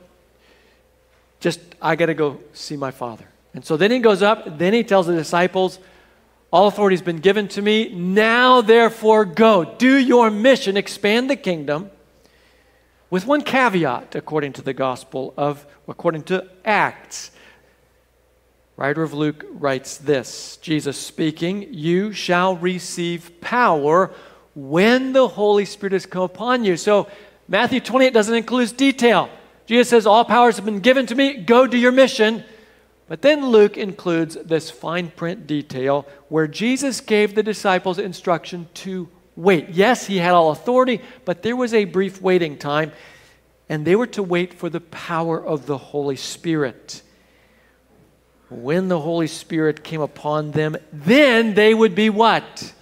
Just, 1.40 1.60
I 1.82 1.96
got 1.96 2.06
to 2.06 2.14
go 2.14 2.40
see 2.54 2.78
my 2.78 2.92
father. 2.92 3.26
And 3.54 3.66
so 3.66 3.76
then 3.76 3.92
he 3.92 4.00
goes 4.00 4.22
up. 4.22 4.58
Then 4.58 4.74
he 4.74 4.84
tells 4.84 5.08
the 5.08 5.16
disciples, 5.16 5.80
All 6.52 6.68
authority 6.68 6.96
has 6.96 7.02
been 7.02 7.18
given 7.18 7.48
to 7.50 7.62
me. 7.62 7.90
Now, 7.90 8.62
therefore, 8.62 9.24
go. 9.24 9.64
Do 9.78 9.98
your 9.98 10.30
mission. 10.30 10.76
Expand 10.76 11.30
the 11.30 11.38
kingdom. 11.38 11.90
With 13.10 13.26
one 13.26 13.42
caveat, 13.42 14.16
according 14.16 14.54
to 14.54 14.62
the 14.62 14.74
gospel 14.74 15.34
of, 15.38 15.66
according 15.88 16.24
to 16.24 16.48
Acts. 16.66 17.32
Writer 18.76 19.04
of 19.04 19.14
Luke 19.14 19.46
writes 19.52 19.98
this 19.98 20.58
Jesus 20.62 20.98
speaking, 20.98 21.68
You 21.72 22.14
shall 22.14 22.56
receive 22.56 23.40
power 23.40 24.12
when 24.56 25.14
the 25.14 25.28
Holy 25.28 25.66
Spirit 25.66 25.94
has 25.94 26.06
come 26.06 26.24
upon 26.24 26.66
you. 26.66 26.76
So 26.78 27.10
Matthew 27.48 27.80
28 27.80 28.14
doesn't 28.14 28.34
include 28.34 28.76
detail. 28.76 29.30
Jesus 29.68 29.90
says, 29.90 30.06
All 30.06 30.26
powers 30.26 30.56
have 30.58 30.66
been 30.66 30.80
given 30.80 31.06
to 31.06 31.16
me, 31.16 31.38
go 31.38 31.68
do 31.68 31.78
your 31.78 31.92
mission. 31.92 32.44
But 33.12 33.22
then 33.22 33.48
Luke 33.48 33.76
includes 33.76 34.36
this 34.36 34.72
fine 34.72 35.12
print 35.12 35.46
detail 35.46 36.08
where 36.30 36.48
Jesus 36.48 37.02
gave 37.02 37.36
the 37.36 37.44
disciples 37.44 38.00
instruction 38.00 38.70
to 38.76 39.10
wait. 39.36 39.68
Yes, 39.72 40.08
he 40.08 40.16
had 40.16 40.32
all 40.32 40.52
authority, 40.52 41.02
but 41.26 41.44
there 41.44 41.58
was 41.58 41.74
a 41.74 41.84
brief 41.84 42.22
waiting 42.22 42.58
time, 42.58 42.94
and 43.68 43.84
they 43.84 43.98
were 43.98 44.08
to 44.08 44.24
wait 44.24 44.54
for 44.54 44.70
the 44.70 44.80
power 44.80 45.46
of 45.46 45.66
the 45.66 45.78
Holy 45.78 46.16
Spirit. 46.16 47.02
When 48.50 48.88
the 48.88 49.02
Holy 49.02 49.28
Spirit 49.28 49.84
came 49.84 50.00
upon 50.00 50.52
them, 50.52 50.78
then 50.94 51.54
they 51.54 51.74
would 51.74 51.96
be 51.96 52.10
what? 52.10 52.74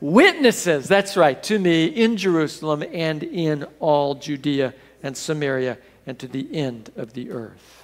witnesses, 0.00 0.86
that's 0.86 1.16
right, 1.16 1.42
to 1.42 1.58
me 1.58 1.86
in 1.86 2.16
Jerusalem 2.16 2.84
and 2.92 3.24
in 3.24 3.64
all 3.80 4.14
Judea 4.14 4.74
and 5.02 5.16
Samaria 5.16 5.76
and 6.06 6.16
to 6.20 6.28
the 6.28 6.54
end 6.54 6.92
of 6.94 7.14
the 7.14 7.32
earth. 7.32 7.79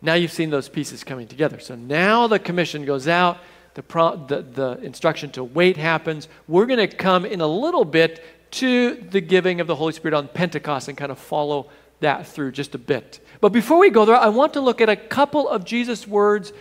Now 0.00 0.14
you've 0.14 0.32
seen 0.32 0.50
those 0.50 0.68
pieces 0.68 1.02
coming 1.04 1.26
together. 1.26 1.58
So 1.58 1.74
now 1.74 2.26
the 2.26 2.38
commission 2.38 2.84
goes 2.84 3.08
out, 3.08 3.38
the, 3.74 3.82
pro- 3.82 4.16
the, 4.16 4.42
the 4.42 4.78
instruction 4.82 5.30
to 5.32 5.44
wait 5.44 5.76
happens. 5.76 6.28
We're 6.46 6.66
going 6.66 6.78
to 6.78 6.88
come 6.88 7.24
in 7.24 7.40
a 7.40 7.46
little 7.46 7.84
bit 7.84 8.24
to 8.52 8.94
the 8.94 9.20
giving 9.20 9.60
of 9.60 9.66
the 9.66 9.76
Holy 9.76 9.92
Spirit 9.92 10.14
on 10.14 10.28
Pentecost 10.28 10.88
and 10.88 10.96
kind 10.96 11.12
of 11.12 11.18
follow 11.18 11.68
that 12.00 12.26
through 12.26 12.52
just 12.52 12.74
a 12.74 12.78
bit. 12.78 13.20
But 13.40 13.50
before 13.50 13.78
we 13.78 13.90
go 13.90 14.04
there, 14.04 14.16
I 14.16 14.28
want 14.28 14.54
to 14.54 14.60
look 14.60 14.80
at 14.80 14.88
a 14.88 14.96
couple 14.96 15.48
of 15.48 15.64
Jesus' 15.64 16.06
words 16.06 16.52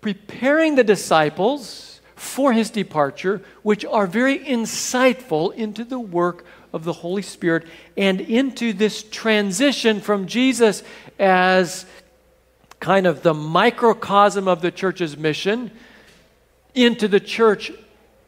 preparing 0.00 0.76
the 0.76 0.84
disciples 0.84 2.00
for 2.14 2.52
his 2.52 2.70
departure, 2.70 3.42
which 3.62 3.84
are 3.84 4.06
very 4.06 4.38
insightful 4.38 5.52
into 5.54 5.84
the 5.84 5.98
work 5.98 6.44
of 6.72 6.84
the 6.84 6.92
Holy 6.92 7.22
Spirit 7.22 7.66
and 7.96 8.20
into 8.20 8.72
this 8.72 9.02
transition 9.02 10.00
from 10.00 10.26
Jesus 10.26 10.82
as 11.18 11.86
kind 12.80 13.06
of 13.06 13.22
the 13.22 13.34
microcosm 13.34 14.48
of 14.48 14.62
the 14.62 14.70
church's 14.70 15.16
mission 15.16 15.70
into 16.74 17.06
the 17.06 17.20
church 17.20 17.70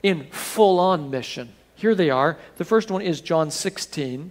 in 0.02 0.26
full 0.26 0.78
on 0.78 1.10
mission. 1.10 1.48
Here 1.74 1.94
they 1.94 2.10
are. 2.10 2.38
The 2.58 2.64
first 2.64 2.90
one 2.90 3.02
is 3.02 3.20
John 3.20 3.50
16. 3.50 4.30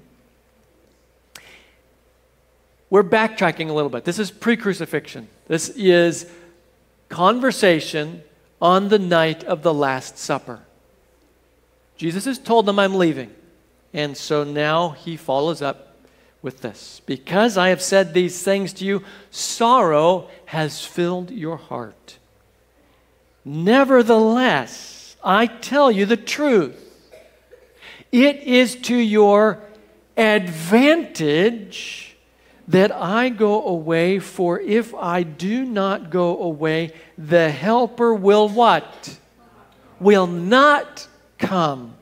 We're 2.89 3.03
backtracking 3.03 3.69
a 3.69 3.73
little 3.73 3.89
bit. 3.89 4.03
This 4.03 4.19
is 4.19 4.31
pre 4.31 4.55
crucifixion. 4.55 5.27
This 5.47 5.69
is 5.69 6.29
conversation 7.09 8.23
on 8.61 8.89
the 8.89 8.99
night 8.99 9.43
of 9.43 9.63
the 9.63 9.73
Last 9.73 10.17
Supper. 10.17 10.59
Jesus 11.97 12.25
has 12.25 12.37
told 12.37 12.65
them, 12.65 12.79
I'm 12.79 12.95
leaving. 12.95 13.31
And 13.93 14.15
so 14.15 14.43
now 14.43 14.89
he 14.89 15.17
follows 15.17 15.61
up 15.61 15.90
with 16.41 16.61
this 16.61 17.01
Because 17.05 17.57
I 17.57 17.69
have 17.69 17.81
said 17.81 18.13
these 18.13 18.41
things 18.41 18.73
to 18.73 18.85
you, 18.85 19.03
sorrow 19.29 20.29
has 20.45 20.85
filled 20.85 21.31
your 21.31 21.57
heart. 21.57 22.17
Nevertheless, 23.43 25.15
I 25.23 25.47
tell 25.47 25.91
you 25.91 26.05
the 26.05 26.17
truth. 26.17 26.87
It 28.11 28.37
is 28.37 28.75
to 28.75 28.95
your 28.95 29.59
advantage 30.17 32.15
that 32.67 32.91
I 32.91 33.29
go 33.29 33.65
away, 33.65 34.19
for 34.19 34.59
if 34.59 34.93
I 34.93 35.23
do 35.23 35.65
not 35.65 36.09
go 36.09 36.41
away, 36.41 36.93
the 37.17 37.49
Helper 37.49 38.13
will 38.13 38.47
what? 38.47 39.17
Will 39.99 40.27
not 40.27 41.07
come 41.37 41.95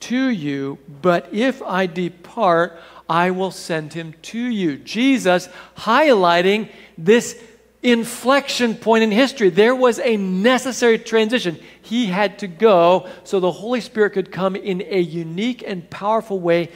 to 0.00 0.28
you, 0.28 0.78
but 1.02 1.28
if 1.32 1.62
I 1.62 1.86
depart, 1.86 2.78
I 3.08 3.30
will 3.30 3.50
send 3.50 3.92
him 3.94 4.14
to 4.22 4.38
you. 4.38 4.76
Jesus 4.76 5.48
highlighting 5.76 6.70
this 6.96 7.42
inflection 7.82 8.74
point 8.74 9.04
in 9.04 9.10
history. 9.10 9.50
There 9.50 9.74
was 9.74 9.98
a 9.98 10.16
necessary 10.16 10.98
transition. 10.98 11.58
He 11.80 12.06
had 12.06 12.38
to 12.40 12.46
go 12.46 13.08
so 13.24 13.40
the 13.40 13.52
Holy 13.52 13.80
Spirit 13.80 14.10
could 14.10 14.32
come 14.32 14.56
in 14.56 14.82
a 14.82 15.00
unique 15.00 15.62
and 15.66 15.88
powerful 15.88 16.38
way 16.38 16.70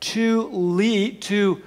to 0.00 0.48
lead, 0.52 1.22
to 1.22 1.60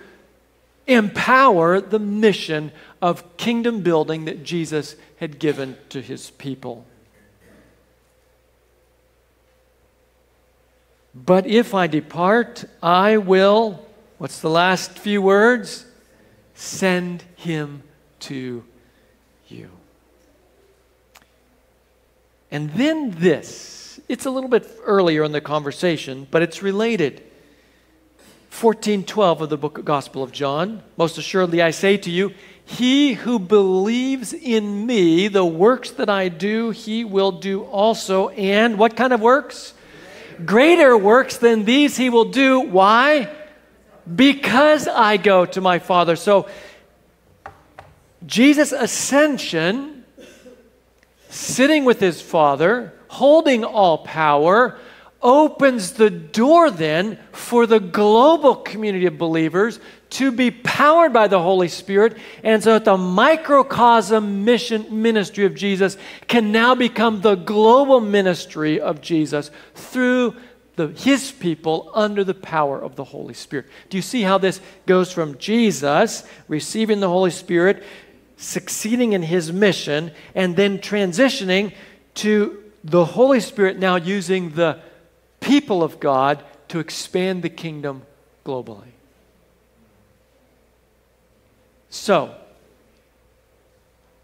empower 0.87 1.79
the 1.81 1.99
mission 1.99 2.71
of 3.01 3.37
kingdom 3.37 3.81
building 3.81 4.25
that 4.25 4.43
Jesus 4.43 4.95
had 5.17 5.37
given 5.37 5.77
to 5.89 6.01
his 6.01 6.31
people. 6.31 6.85
But 11.13 11.45
if 11.45 11.73
I 11.73 11.87
depart, 11.87 12.63
I 12.81 13.17
will, 13.17 13.85
what's 14.21 14.39
the 14.39 14.49
last 14.49 14.99
few 14.99 15.19
words? 15.19 15.83
Send 16.53 17.23
him 17.37 17.81
to 18.19 18.63
you. 19.47 19.67
And 22.51 22.71
then 22.73 23.15
this, 23.17 23.99
it's 24.07 24.27
a 24.27 24.29
little 24.29 24.47
bit 24.47 24.69
earlier 24.85 25.23
in 25.23 25.31
the 25.31 25.41
conversation, 25.41 26.27
but 26.29 26.43
it's 26.43 26.61
related. 26.61 27.23
14:12 28.51 29.41
of 29.41 29.49
the 29.49 29.57
book 29.57 29.79
of 29.79 29.85
Gospel 29.85 30.21
of 30.21 30.31
John. 30.31 30.83
Most 30.97 31.17
assuredly 31.17 31.59
I 31.59 31.71
say 31.71 31.97
to 31.97 32.11
you, 32.11 32.31
he 32.63 33.13
who 33.13 33.39
believes 33.39 34.33
in 34.33 34.85
me, 34.85 35.29
the 35.29 35.45
works 35.45 35.89
that 35.89 36.11
I 36.11 36.29
do, 36.29 36.69
he 36.69 37.03
will 37.03 37.31
do 37.31 37.63
also. 37.63 38.29
And 38.29 38.77
what 38.77 38.95
kind 38.95 39.13
of 39.13 39.19
works? 39.19 39.73
Greater 40.45 40.95
works 40.95 41.37
than 41.37 41.65
these 41.65 41.97
he 41.97 42.11
will 42.11 42.25
do. 42.25 42.59
Why? 42.59 43.27
Because 44.15 44.87
I 44.87 45.17
go 45.17 45.45
to 45.45 45.61
my 45.61 45.79
Father. 45.79 46.15
So 46.15 46.47
Jesus' 48.25 48.71
ascension, 48.71 50.05
sitting 51.29 51.85
with 51.85 51.99
his 51.99 52.21
Father, 52.21 52.93
holding 53.07 53.63
all 53.63 53.99
power, 53.99 54.77
opens 55.21 55.93
the 55.93 56.09
door 56.09 56.71
then 56.71 57.19
for 57.31 57.67
the 57.67 57.79
global 57.79 58.55
community 58.55 59.05
of 59.05 59.17
believers 59.17 59.79
to 60.09 60.31
be 60.31 60.51
powered 60.51 61.13
by 61.13 61.27
the 61.27 61.39
Holy 61.39 61.67
Spirit, 61.67 62.17
and 62.43 62.61
so 62.61 62.73
that 62.73 62.85
the 62.85 62.97
microcosm 62.97 64.43
mission 64.43 65.01
ministry 65.01 65.45
of 65.45 65.55
Jesus 65.55 65.95
can 66.27 66.51
now 66.51 66.75
become 66.75 67.21
the 67.21 67.35
global 67.35 68.01
ministry 68.01 68.79
of 68.79 68.99
Jesus 68.99 69.51
through 69.73 70.35
the, 70.81 70.99
his 70.99 71.31
people 71.31 71.91
under 71.93 72.23
the 72.23 72.33
power 72.33 72.81
of 72.81 72.95
the 72.95 73.03
Holy 73.03 73.33
Spirit. 73.33 73.67
Do 73.89 73.97
you 73.97 74.01
see 74.01 74.23
how 74.23 74.37
this 74.37 74.59
goes 74.85 75.11
from 75.11 75.37
Jesus 75.37 76.23
receiving 76.47 76.99
the 76.99 77.09
Holy 77.09 77.31
Spirit, 77.31 77.83
succeeding 78.37 79.13
in 79.13 79.21
his 79.21 79.51
mission 79.53 80.11
and 80.33 80.55
then 80.55 80.79
transitioning 80.79 81.73
to 82.15 82.63
the 82.83 83.05
Holy 83.05 83.39
Spirit 83.39 83.77
now 83.77 83.95
using 83.95 84.51
the 84.51 84.79
people 85.39 85.83
of 85.83 85.99
God 85.99 86.43
to 86.69 86.79
expand 86.79 87.43
the 87.43 87.49
kingdom 87.49 88.03
globally. 88.45 88.89
So, 91.89 92.33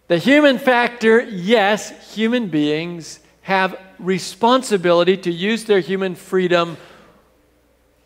the 0.08 0.18
human 0.18 0.58
factor, 0.58 1.22
yes, 1.22 2.16
human 2.16 2.48
beings 2.48 3.20
have 3.42 3.80
responsibility 4.00 5.18
to 5.18 5.32
use 5.32 5.66
their 5.66 5.80
human 5.80 6.16
freedom, 6.16 6.78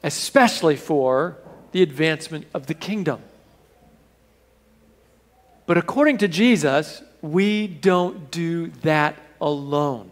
especially 0.04 0.76
for 0.76 1.38
the 1.72 1.82
advancement 1.82 2.46
of 2.54 2.68
the 2.68 2.74
kingdom. 2.74 3.22
But 5.66 5.78
according 5.78 6.18
to 6.20 6.28
Jesus, 6.28 7.02
we 7.22 7.68
don't 7.68 8.32
do 8.32 8.68
that 8.82 9.16
alone. 9.40 10.12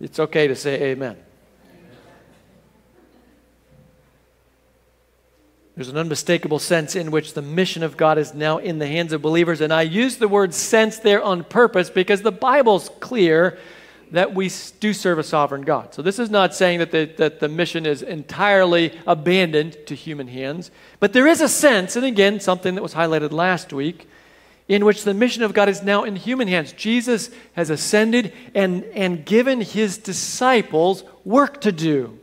It's 0.00 0.18
okay 0.18 0.48
to 0.48 0.56
say 0.56 0.82
amen. 0.90 1.16
There's 5.74 5.88
an 5.88 5.96
unmistakable 5.96 6.58
sense 6.58 6.94
in 6.96 7.10
which 7.10 7.32
the 7.32 7.40
mission 7.42 7.82
of 7.82 7.96
God 7.96 8.18
is 8.18 8.34
now 8.34 8.58
in 8.58 8.78
the 8.78 8.86
hands 8.86 9.12
of 9.12 9.22
believers. 9.22 9.62
And 9.62 9.72
I 9.72 9.82
use 9.82 10.16
the 10.16 10.28
word 10.28 10.52
sense 10.52 10.98
there 10.98 11.22
on 11.22 11.44
purpose 11.44 11.88
because 11.88 12.20
the 12.20 12.32
Bible's 12.32 12.90
clear 13.00 13.58
that 14.10 14.34
we 14.34 14.50
do 14.80 14.92
serve 14.92 15.18
a 15.18 15.22
sovereign 15.22 15.62
God. 15.62 15.94
So 15.94 16.02
this 16.02 16.18
is 16.18 16.28
not 16.28 16.54
saying 16.54 16.80
that 16.80 16.90
the, 16.90 17.06
that 17.16 17.40
the 17.40 17.48
mission 17.48 17.86
is 17.86 18.02
entirely 18.02 18.92
abandoned 19.06 19.78
to 19.86 19.94
human 19.94 20.28
hands, 20.28 20.70
but 21.00 21.14
there 21.14 21.26
is 21.26 21.40
a 21.40 21.48
sense, 21.48 21.96
and 21.96 22.04
again, 22.04 22.38
something 22.38 22.74
that 22.74 22.82
was 22.82 22.92
highlighted 22.92 23.32
last 23.32 23.72
week, 23.72 24.06
in 24.68 24.84
which 24.84 25.04
the 25.04 25.14
mission 25.14 25.42
of 25.42 25.54
God 25.54 25.70
is 25.70 25.82
now 25.82 26.04
in 26.04 26.16
human 26.16 26.46
hands. 26.46 26.72
Jesus 26.72 27.30
has 27.54 27.70
ascended 27.70 28.34
and, 28.54 28.84
and 28.92 29.24
given 29.24 29.62
his 29.62 29.96
disciples 29.96 31.04
work 31.24 31.62
to 31.62 31.72
do. 31.72 32.18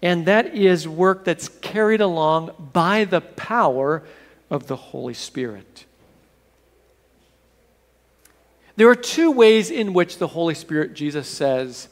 And 0.00 0.26
that 0.26 0.54
is 0.54 0.86
work 0.86 1.24
that's 1.24 1.48
carried 1.48 2.00
along 2.00 2.70
by 2.72 3.04
the 3.04 3.20
power 3.20 4.02
of 4.50 4.66
the 4.66 4.76
Holy 4.76 5.14
Spirit. 5.14 5.84
There 8.76 8.88
are 8.88 8.94
two 8.94 9.32
ways 9.32 9.72
in 9.72 9.92
which 9.92 10.18
the 10.18 10.28
Holy 10.28 10.54
Spirit, 10.54 10.94
Jesus 10.94 11.26
says, 11.26 11.88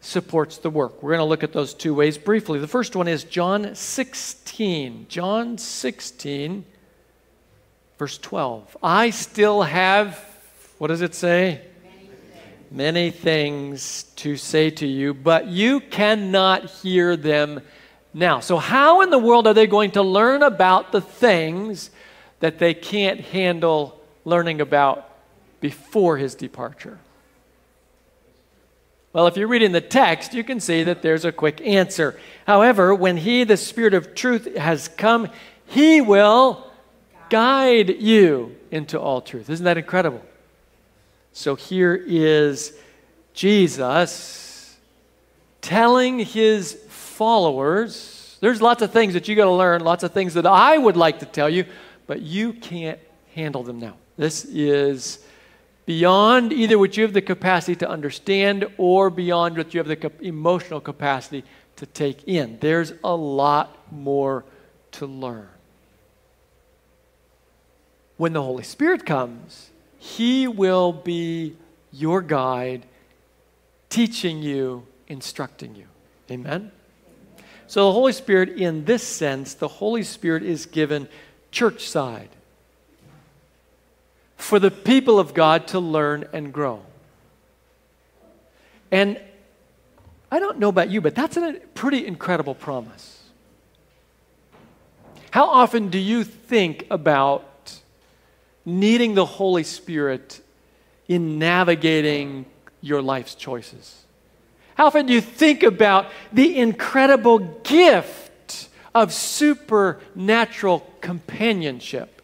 supports 0.00 0.58
the 0.58 0.68
work. 0.68 1.02
We're 1.02 1.12
going 1.12 1.20
to 1.20 1.24
look 1.24 1.42
at 1.42 1.54
those 1.54 1.72
two 1.72 1.94
ways 1.94 2.18
briefly. 2.18 2.58
The 2.58 2.68
first 2.68 2.94
one 2.96 3.08
is 3.08 3.24
John 3.24 3.74
16. 3.74 5.06
John 5.08 5.56
16, 5.56 6.64
verse 7.98 8.18
12. 8.18 8.76
I 8.82 9.08
still 9.08 9.62
have, 9.62 10.22
what 10.76 10.88
does 10.88 11.00
it 11.00 11.14
say? 11.14 11.62
Many 12.70 13.10
things 13.10 14.04
to 14.16 14.36
say 14.36 14.70
to 14.70 14.86
you, 14.86 15.12
but 15.12 15.48
you 15.48 15.80
cannot 15.80 16.70
hear 16.70 17.16
them 17.16 17.60
now. 18.14 18.40
So, 18.40 18.56
how 18.56 19.00
in 19.02 19.10
the 19.10 19.18
world 19.18 19.46
are 19.46 19.54
they 19.54 19.66
going 19.66 19.92
to 19.92 20.02
learn 20.02 20.42
about 20.42 20.92
the 20.92 21.00
things 21.00 21.90
that 22.40 22.58
they 22.58 22.74
can't 22.74 23.20
handle 23.20 24.00
learning 24.24 24.60
about 24.60 25.08
before 25.60 26.16
his 26.16 26.34
departure? 26.34 26.98
Well, 29.12 29.26
if 29.26 29.36
you're 29.36 29.48
reading 29.48 29.72
the 29.72 29.80
text, 29.80 30.34
you 30.34 30.44
can 30.44 30.60
see 30.60 30.84
that 30.84 31.02
there's 31.02 31.24
a 31.24 31.32
quick 31.32 31.60
answer. 31.62 32.18
However, 32.46 32.94
when 32.94 33.16
he, 33.16 33.42
the 33.42 33.56
Spirit 33.56 33.92
of 33.92 34.14
truth, 34.14 34.56
has 34.56 34.86
come, 34.86 35.28
he 35.66 36.00
will 36.00 36.70
guide 37.28 38.00
you 38.00 38.56
into 38.70 39.00
all 39.00 39.20
truth. 39.20 39.50
Isn't 39.50 39.64
that 39.64 39.78
incredible? 39.78 40.22
So 41.32 41.54
here 41.54 41.94
is 41.94 42.72
Jesus 43.34 44.76
telling 45.60 46.18
his 46.18 46.74
followers 46.88 48.38
there's 48.40 48.62
lots 48.62 48.82
of 48.82 48.90
things 48.90 49.14
that 49.14 49.28
you 49.28 49.36
got 49.36 49.44
to 49.44 49.50
learn, 49.50 49.82
lots 49.82 50.02
of 50.02 50.12
things 50.12 50.34
that 50.34 50.46
I 50.46 50.76
would 50.78 50.96
like 50.96 51.18
to 51.20 51.26
tell 51.26 51.48
you, 51.48 51.66
but 52.06 52.22
you 52.22 52.54
can't 52.54 52.98
handle 53.34 53.62
them 53.62 53.78
now. 53.78 53.96
This 54.16 54.44
is 54.46 55.18
beyond 55.84 56.52
either 56.52 56.78
what 56.78 56.96
you 56.96 57.02
have 57.02 57.12
the 57.12 57.22
capacity 57.22 57.76
to 57.76 57.88
understand 57.88 58.64
or 58.78 59.10
beyond 59.10 59.56
what 59.58 59.74
you 59.74 59.78
have 59.78 59.88
the 59.88 60.12
emotional 60.20 60.80
capacity 60.80 61.44
to 61.76 61.86
take 61.86 62.24
in. 62.26 62.58
There's 62.60 62.92
a 63.04 63.14
lot 63.14 63.76
more 63.92 64.44
to 64.92 65.06
learn. 65.06 65.48
When 68.16 68.32
the 68.32 68.42
Holy 68.42 68.64
Spirit 68.64 69.04
comes, 69.04 69.70
he 70.00 70.48
will 70.48 70.94
be 70.94 71.54
your 71.92 72.22
guide, 72.22 72.86
teaching 73.90 74.42
you, 74.42 74.86
instructing 75.08 75.74
you. 75.74 75.84
Amen? 76.30 76.72
So, 77.66 77.86
the 77.86 77.92
Holy 77.92 78.12
Spirit, 78.12 78.48
in 78.58 78.86
this 78.86 79.02
sense, 79.02 79.52
the 79.52 79.68
Holy 79.68 80.02
Spirit 80.02 80.42
is 80.42 80.64
given 80.64 81.06
church 81.50 81.86
side 81.86 82.30
for 84.36 84.58
the 84.58 84.70
people 84.70 85.18
of 85.18 85.34
God 85.34 85.68
to 85.68 85.78
learn 85.78 86.24
and 86.32 86.50
grow. 86.50 86.80
And 88.90 89.20
I 90.32 90.38
don't 90.38 90.58
know 90.58 90.70
about 90.70 90.88
you, 90.88 91.02
but 91.02 91.14
that's 91.14 91.36
a 91.36 91.60
pretty 91.74 92.06
incredible 92.06 92.54
promise. 92.54 93.22
How 95.30 95.44
often 95.44 95.90
do 95.90 95.98
you 95.98 96.24
think 96.24 96.86
about 96.90 97.49
needing 98.78 99.14
the 99.14 99.26
Holy 99.26 99.64
Spirit 99.64 100.40
in 101.08 101.38
navigating 101.38 102.46
your 102.80 103.02
life's 103.02 103.34
choices? 103.34 104.04
How 104.74 104.86
often 104.86 105.06
do 105.06 105.12
you 105.12 105.20
think 105.20 105.62
about 105.62 106.06
the 106.32 106.58
incredible 106.58 107.38
gift 107.38 108.68
of 108.94 109.12
supernatural 109.12 110.86
companionship 111.00 112.22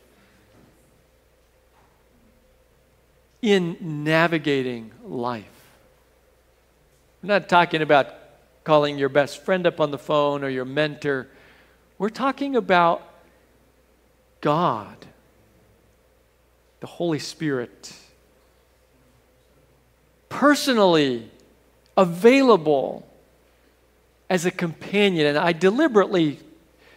in 3.43 3.77
navigating 3.81 4.93
life? 5.05 5.45
I'm 7.23 7.29
not 7.29 7.49
talking 7.49 7.83
about 7.83 8.15
calling 8.65 8.99
your 8.99 9.09
best 9.09 9.45
friend 9.45 9.67
up 9.67 9.81
on 9.81 9.91
the 9.91 9.99
phone 9.99 10.43
or 10.43 10.49
your 10.49 10.65
mentor. 10.65 11.29
We're 11.99 12.09
talking 12.09 12.57
about 12.57 13.03
God 14.41 15.07
the 16.87 16.93
Holy 16.93 17.19
Spirit 17.19 17.93
personally 20.29 21.29
available 21.97 23.05
as 24.31 24.47
a 24.47 24.53
companion. 24.53 25.27
And 25.27 25.37
I 25.37 25.51
deliberately 25.51 26.39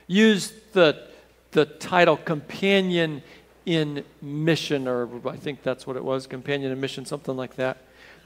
used 0.06 0.54
the, 0.74 1.08
the 1.54 1.66
title 1.66 2.18
companion 2.18 3.24
in 3.66 4.06
mission, 4.22 4.88
or 4.88 5.10
I 5.28 5.38
think 5.38 5.64
that's 5.64 5.88
what 5.88 5.96
it 5.96 6.04
was 6.04 6.28
companion 6.28 6.72
in 6.72 6.80
mission, 6.80 7.04
something 7.04 7.36
like 7.36 7.56
that. 7.56 7.78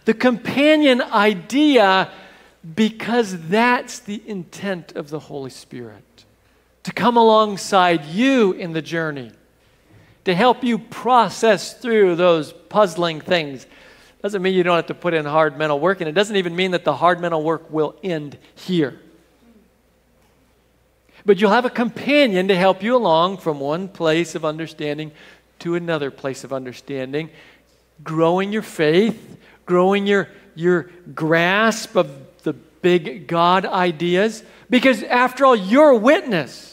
The 0.03 0.13
companion 0.13 1.01
idea, 1.01 2.11
because 2.75 3.39
that's 3.47 3.99
the 3.99 4.21
intent 4.27 4.97
of 4.97 5.09
the 5.09 5.19
Holy 5.19 5.49
Spirit 5.49 6.25
to 6.83 6.91
come 6.91 7.15
alongside 7.15 8.03
you 8.03 8.51
in 8.51 8.73
the 8.73 8.81
journey 8.81 9.31
to 10.25 10.33
help 10.33 10.63
you 10.63 10.77
process 10.77 11.73
through 11.73 12.15
those 12.15 12.53
puzzling 12.53 13.21
things. 13.21 13.65
Doesn't 14.21 14.41
mean 14.41 14.53
you 14.53 14.63
don't 14.63 14.77
have 14.77 14.87
to 14.87 14.93
put 14.93 15.13
in 15.13 15.25
hard 15.25 15.57
mental 15.57 15.79
work, 15.79 15.99
and 15.99 16.07
it 16.07 16.13
doesn't 16.13 16.37
even 16.37 16.55
mean 16.55 16.71
that 16.71 16.85
the 16.85 16.95
hard 16.95 17.19
mental 17.19 17.43
work 17.43 17.69
will 17.69 17.95
end 18.03 18.37
here. 18.55 18.99
But 21.25 21.39
you'll 21.39 21.51
have 21.51 21.65
a 21.65 21.69
companion 21.69 22.47
to 22.47 22.55
help 22.55 22.83
you 22.83 22.95
along 22.95 23.37
from 23.37 23.59
one 23.59 23.87
place 23.87 24.35
of 24.35 24.45
understanding 24.45 25.11
to 25.59 25.75
another 25.75 26.11
place 26.11 26.43
of 26.43 26.51
understanding, 26.51 27.29
growing 28.03 28.51
your 28.51 28.61
faith, 28.61 29.37
growing 29.65 30.05
your, 30.05 30.29
your 30.55 30.89
grasp 31.13 31.95
of 31.95 32.09
the 32.43 32.53
big 32.53 33.27
God 33.27 33.65
ideas. 33.65 34.43
Because 34.69 35.03
after 35.03 35.45
all, 35.45 35.55
you're 35.55 35.91
a 35.91 35.97
witness. 35.97 36.72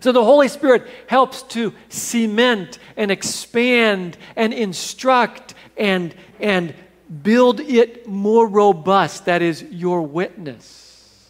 So 0.00 0.12
the 0.12 0.24
Holy 0.24 0.48
Spirit 0.48 0.86
helps 1.06 1.42
to 1.42 1.74
cement 1.88 2.78
and 2.96 3.10
expand 3.10 4.16
and 4.34 4.52
instruct 4.52 5.54
and, 5.76 6.14
and 6.38 6.74
build 7.22 7.60
it 7.60 8.08
more 8.08 8.48
robust. 8.48 9.26
That 9.26 9.42
is 9.42 9.62
your 9.62 10.02
witness. 10.02 11.28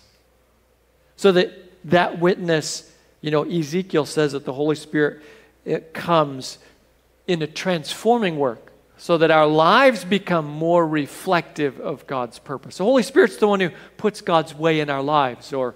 So 1.17 1.33
that 1.33 1.53
that 1.85 2.19
witness, 2.19 2.91
you 3.21 3.31
know, 3.31 3.45
Ezekiel 3.45 4.07
says 4.07 4.33
that 4.33 4.45
the 4.45 4.53
Holy 4.53 4.77
Spirit 4.77 5.23
it 5.65 5.93
comes 5.93 6.59
in 7.27 7.43
a 7.43 7.47
transforming 7.47 8.39
work 8.39 8.73
so 8.97 9.19
that 9.19 9.31
our 9.31 9.47
lives 9.47 10.05
become 10.05 10.47
more 10.47 10.87
reflective 10.87 11.81
of 11.81 12.07
God's 12.07 12.39
purpose. 12.39 12.79
The 12.79 12.85
Holy 12.85 13.03
Spirit's 13.03 13.37
the 13.37 13.49
one 13.49 13.61
who 13.61 13.71
puts 13.97 14.21
God's 14.21 14.55
way 14.55 14.81
in 14.81 14.91
our 14.91 15.03
lives 15.03 15.53
or 15.53 15.75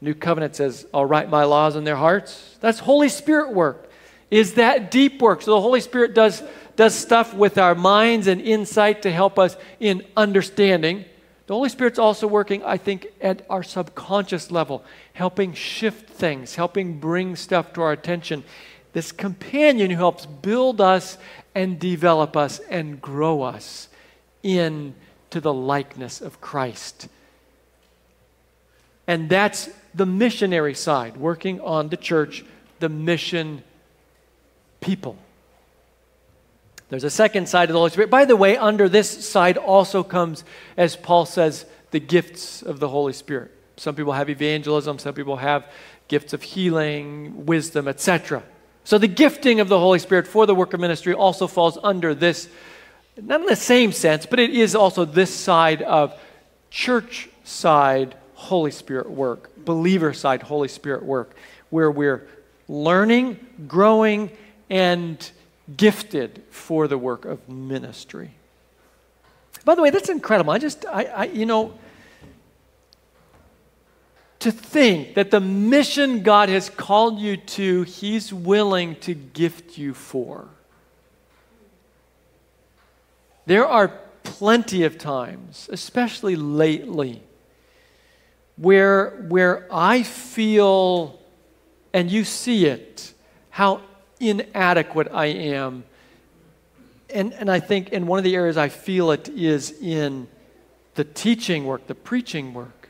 New 0.00 0.14
Covenant 0.14 0.56
says, 0.56 0.86
I'll 0.92 1.06
write 1.06 1.30
my 1.30 1.44
laws 1.44 1.76
in 1.76 1.84
their 1.84 1.96
hearts. 1.96 2.56
That's 2.60 2.78
Holy 2.78 3.08
Spirit 3.08 3.52
work. 3.52 3.90
Is 4.30 4.54
that 4.54 4.90
deep 4.90 5.22
work? 5.22 5.42
So 5.42 5.52
the 5.52 5.60
Holy 5.60 5.80
Spirit 5.80 6.14
does, 6.14 6.42
does 6.74 6.94
stuff 6.94 7.32
with 7.32 7.58
our 7.58 7.74
minds 7.74 8.26
and 8.26 8.40
insight 8.40 9.02
to 9.02 9.12
help 9.12 9.38
us 9.38 9.56
in 9.80 10.04
understanding. 10.16 11.04
The 11.46 11.54
Holy 11.54 11.68
Spirit's 11.68 11.98
also 11.98 12.26
working, 12.26 12.64
I 12.64 12.76
think, 12.76 13.06
at 13.20 13.46
our 13.48 13.62
subconscious 13.62 14.50
level, 14.50 14.84
helping 15.12 15.54
shift 15.54 16.10
things, 16.10 16.56
helping 16.56 16.98
bring 16.98 17.36
stuff 17.36 17.72
to 17.74 17.82
our 17.82 17.92
attention. 17.92 18.42
This 18.92 19.12
companion 19.12 19.90
who 19.90 19.96
helps 19.96 20.26
build 20.26 20.80
us 20.80 21.18
and 21.54 21.78
develop 21.78 22.36
us 22.36 22.58
and 22.58 23.00
grow 23.00 23.42
us 23.42 23.88
into 24.42 25.40
the 25.40 25.54
likeness 25.54 26.20
of 26.20 26.40
Christ. 26.40 27.08
And 29.06 29.28
that's 29.28 29.68
the 29.96 30.06
missionary 30.06 30.74
side, 30.74 31.16
working 31.16 31.60
on 31.60 31.88
the 31.88 31.96
church, 31.96 32.44
the 32.80 32.88
mission 32.88 33.62
people. 34.80 35.16
There's 36.90 37.04
a 37.04 37.10
second 37.10 37.48
side 37.48 37.70
of 37.70 37.72
the 37.72 37.78
Holy 37.78 37.90
Spirit. 37.90 38.10
By 38.10 38.26
the 38.26 38.36
way, 38.36 38.56
under 38.56 38.88
this 38.88 39.26
side 39.26 39.56
also 39.56 40.04
comes, 40.04 40.44
as 40.76 40.94
Paul 40.94 41.24
says, 41.24 41.64
the 41.90 41.98
gifts 41.98 42.62
of 42.62 42.78
the 42.78 42.88
Holy 42.88 43.12
Spirit. 43.12 43.50
Some 43.76 43.94
people 43.94 44.12
have 44.12 44.30
evangelism, 44.30 44.98
some 44.98 45.14
people 45.14 45.36
have 45.36 45.66
gifts 46.08 46.32
of 46.32 46.42
healing, 46.42 47.46
wisdom, 47.46 47.88
etc. 47.88 48.42
So 48.84 48.98
the 48.98 49.08
gifting 49.08 49.60
of 49.60 49.68
the 49.68 49.80
Holy 49.80 49.98
Spirit 49.98 50.28
for 50.28 50.46
the 50.46 50.54
work 50.54 50.74
of 50.74 50.80
ministry 50.80 51.14
also 51.14 51.46
falls 51.46 51.78
under 51.82 52.14
this, 52.14 52.48
not 53.20 53.40
in 53.40 53.46
the 53.46 53.56
same 53.56 53.92
sense, 53.92 54.26
but 54.26 54.38
it 54.38 54.50
is 54.50 54.74
also 54.74 55.04
this 55.04 55.34
side 55.34 55.82
of 55.82 56.18
church 56.70 57.28
side 57.44 58.14
Holy 58.36 58.70
Spirit 58.70 59.10
work, 59.10 59.50
believer 59.64 60.12
side 60.12 60.42
Holy 60.42 60.68
Spirit 60.68 61.02
work, 61.02 61.34
where 61.70 61.90
we're 61.90 62.28
learning, 62.68 63.44
growing, 63.66 64.30
and 64.68 65.30
gifted 65.74 66.42
for 66.50 66.86
the 66.86 66.98
work 66.98 67.24
of 67.24 67.48
ministry. 67.48 68.32
By 69.64 69.74
the 69.74 69.82
way, 69.82 69.88
that's 69.88 70.10
incredible. 70.10 70.52
I 70.52 70.58
just, 70.58 70.84
I, 70.84 71.04
I, 71.04 71.24
you 71.24 71.46
know, 71.46 71.78
to 74.40 74.52
think 74.52 75.14
that 75.14 75.30
the 75.30 75.40
mission 75.40 76.22
God 76.22 76.50
has 76.50 76.68
called 76.68 77.18
you 77.18 77.38
to, 77.38 77.82
He's 77.84 78.34
willing 78.34 78.96
to 78.96 79.14
gift 79.14 79.78
you 79.78 79.94
for. 79.94 80.46
There 83.46 83.66
are 83.66 83.98
plenty 84.24 84.84
of 84.84 84.98
times, 84.98 85.70
especially 85.72 86.36
lately, 86.36 87.22
where, 88.56 89.10
where 89.28 89.66
I 89.70 90.02
feel, 90.02 91.18
and 91.92 92.10
you 92.10 92.24
see 92.24 92.66
it, 92.66 93.12
how 93.50 93.82
inadequate 94.20 95.08
I 95.12 95.26
am. 95.26 95.84
And, 97.10 97.32
and 97.34 97.50
I 97.50 97.60
think 97.60 97.90
in 97.90 98.06
one 98.06 98.18
of 98.18 98.24
the 98.24 98.34
areas 98.34 98.56
I 98.56 98.68
feel 98.68 99.10
it 99.10 99.28
is 99.28 99.70
in 99.80 100.26
the 100.94 101.04
teaching 101.04 101.66
work, 101.66 101.86
the 101.86 101.94
preaching 101.94 102.54
work. 102.54 102.88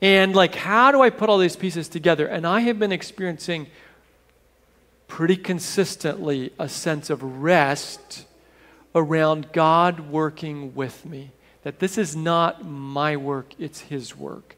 And 0.00 0.34
like, 0.34 0.54
how 0.54 0.90
do 0.90 1.00
I 1.00 1.10
put 1.10 1.28
all 1.28 1.38
these 1.38 1.54
pieces 1.54 1.88
together? 1.88 2.26
And 2.26 2.46
I 2.46 2.60
have 2.60 2.78
been 2.78 2.90
experiencing 2.90 3.68
pretty 5.06 5.36
consistently 5.36 6.52
a 6.58 6.68
sense 6.68 7.10
of 7.10 7.22
rest 7.22 8.24
around 8.94 9.52
God 9.52 10.00
working 10.10 10.74
with 10.74 11.04
me. 11.06 11.30
That 11.62 11.78
this 11.78 11.96
is 11.98 12.16
not 12.16 12.66
my 12.66 13.16
work, 13.16 13.54
it's 13.58 13.80
His 13.80 14.16
work. 14.16 14.56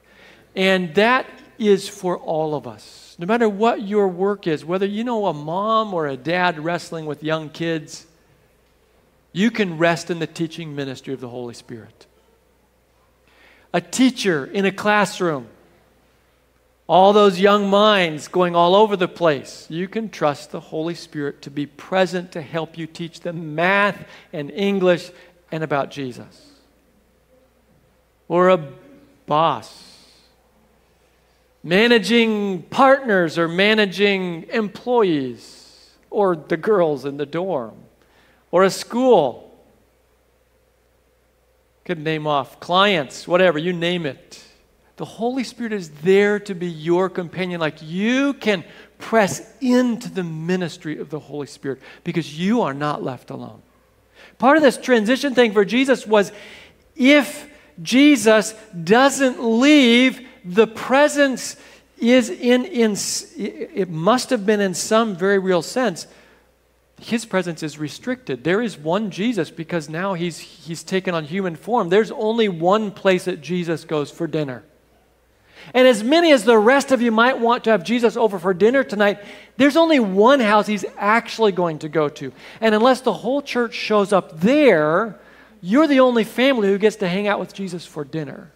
And 0.54 0.94
that 0.94 1.26
is 1.58 1.88
for 1.88 2.18
all 2.18 2.54
of 2.54 2.66
us. 2.66 3.16
No 3.18 3.26
matter 3.26 3.48
what 3.48 3.82
your 3.82 4.08
work 4.08 4.46
is, 4.46 4.64
whether 4.64 4.86
you 4.86 5.04
know 5.04 5.26
a 5.26 5.34
mom 5.34 5.94
or 5.94 6.06
a 6.06 6.16
dad 6.16 6.58
wrestling 6.58 7.06
with 7.06 7.22
young 7.22 7.48
kids, 7.48 8.06
you 9.32 9.50
can 9.50 9.78
rest 9.78 10.10
in 10.10 10.18
the 10.18 10.26
teaching 10.26 10.74
ministry 10.74 11.14
of 11.14 11.20
the 11.20 11.28
Holy 11.28 11.54
Spirit. 11.54 12.06
A 13.72 13.80
teacher 13.80 14.46
in 14.46 14.64
a 14.64 14.72
classroom, 14.72 15.48
all 16.86 17.12
those 17.12 17.40
young 17.40 17.68
minds 17.68 18.28
going 18.28 18.54
all 18.54 18.74
over 18.74 18.96
the 18.96 19.08
place, 19.08 19.66
you 19.68 19.88
can 19.88 20.08
trust 20.08 20.50
the 20.50 20.60
Holy 20.60 20.94
Spirit 20.94 21.42
to 21.42 21.50
be 21.50 21.66
present 21.66 22.30
to 22.32 22.42
help 22.42 22.78
you 22.78 22.86
teach 22.86 23.20
them 23.20 23.54
math 23.54 24.06
and 24.32 24.50
English 24.50 25.10
and 25.50 25.64
about 25.64 25.90
Jesus. 25.90 26.52
Or 28.28 28.50
a 28.50 28.68
boss 29.26 29.83
managing 31.64 32.62
partners 32.64 33.38
or 33.38 33.48
managing 33.48 34.44
employees 34.50 35.90
or 36.10 36.36
the 36.36 36.58
girls 36.58 37.06
in 37.06 37.16
the 37.16 37.26
dorm 37.26 37.74
or 38.52 38.62
a 38.62 38.70
school. 38.70 39.50
Could 41.84 41.98
name 41.98 42.26
off 42.26 42.60
clients, 42.60 43.26
whatever, 43.26 43.58
you 43.58 43.72
name 43.72 44.06
it. 44.06 44.44
The 44.96 45.04
Holy 45.04 45.42
Spirit 45.42 45.72
is 45.72 45.90
there 45.90 46.38
to 46.40 46.54
be 46.54 46.68
your 46.68 47.10
companion. 47.10 47.60
Like 47.60 47.82
you 47.82 48.34
can 48.34 48.62
press 48.98 49.52
into 49.60 50.08
the 50.08 50.22
ministry 50.22 50.98
of 50.98 51.10
the 51.10 51.18
Holy 51.18 51.46
Spirit 51.46 51.80
because 52.04 52.38
you 52.38 52.62
are 52.62 52.74
not 52.74 53.02
left 53.02 53.30
alone. 53.30 53.60
Part 54.38 54.56
of 54.56 54.62
this 54.62 54.76
transition 54.76 55.34
thing 55.34 55.52
for 55.52 55.64
Jesus 55.64 56.06
was 56.06 56.30
if 56.94 57.50
Jesus 57.82 58.54
doesn't 58.84 59.42
leave 59.42 60.26
the 60.44 60.66
presence 60.66 61.56
is 61.98 62.28
in, 62.28 62.64
in 62.64 62.96
it 63.36 63.88
must 63.88 64.30
have 64.30 64.44
been 64.44 64.60
in 64.60 64.74
some 64.74 65.16
very 65.16 65.38
real 65.38 65.62
sense 65.62 66.06
his 67.00 67.26
presence 67.26 67.62
is 67.62 67.78
restricted. 67.78 68.44
There 68.44 68.62
is 68.62 68.78
one 68.78 69.10
jesus 69.10 69.50
because 69.50 69.88
now 69.88 70.14
he's 70.14 70.38
he's 70.38 70.82
taken 70.82 71.14
on 71.14 71.24
human 71.24 71.56
form. 71.56 71.88
There's 71.88 72.10
only 72.10 72.48
one 72.48 72.90
place 72.90 73.24
that 73.24 73.40
jesus 73.40 73.84
goes 73.84 74.10
for 74.10 74.26
dinner. 74.26 74.62
And 75.72 75.88
as 75.88 76.04
many 76.04 76.30
as 76.32 76.44
the 76.44 76.58
rest 76.58 76.92
of 76.92 77.00
you 77.00 77.10
might 77.10 77.38
want 77.38 77.64
to 77.64 77.70
have 77.70 77.84
jesus 77.84 78.16
over 78.16 78.38
for 78.38 78.54
dinner 78.54 78.84
tonight 78.84 79.18
there's 79.56 79.76
only 79.76 80.00
one 80.00 80.40
house 80.40 80.66
he's 80.66 80.84
actually 80.96 81.52
going 81.52 81.80
to 81.80 81.88
go 81.88 82.08
to. 82.08 82.32
And 82.60 82.74
unless 82.74 83.00
the 83.00 83.12
whole 83.12 83.42
church 83.42 83.74
shows 83.74 84.12
up 84.12 84.40
there 84.40 85.18
you're 85.60 85.86
the 85.86 86.00
only 86.00 86.24
family 86.24 86.68
who 86.68 86.78
gets 86.78 86.96
to 86.96 87.08
hang 87.08 87.26
out 87.26 87.40
with 87.40 87.52
jesus 87.54 87.84
for 87.84 88.04
dinner 88.04 88.50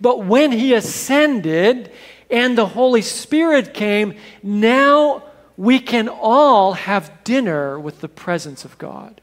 but 0.00 0.24
when 0.24 0.52
he 0.52 0.74
ascended 0.74 1.90
and 2.30 2.56
the 2.56 2.66
Holy 2.66 3.02
Spirit 3.02 3.74
came, 3.74 4.14
now 4.42 5.24
we 5.56 5.78
can 5.78 6.08
all 6.08 6.74
have 6.74 7.24
dinner 7.24 7.78
with 7.78 8.00
the 8.00 8.08
presence 8.08 8.64
of 8.64 8.78
God. 8.78 9.20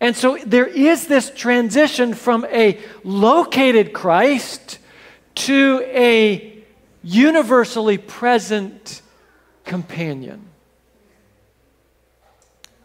And 0.00 0.16
so 0.16 0.38
there 0.46 0.66
is 0.66 1.06
this 1.06 1.30
transition 1.30 2.14
from 2.14 2.46
a 2.46 2.80
located 3.04 3.92
Christ 3.92 4.78
to 5.36 5.82
a 5.86 6.62
universally 7.02 7.98
present 7.98 9.02
companion. 9.64 10.46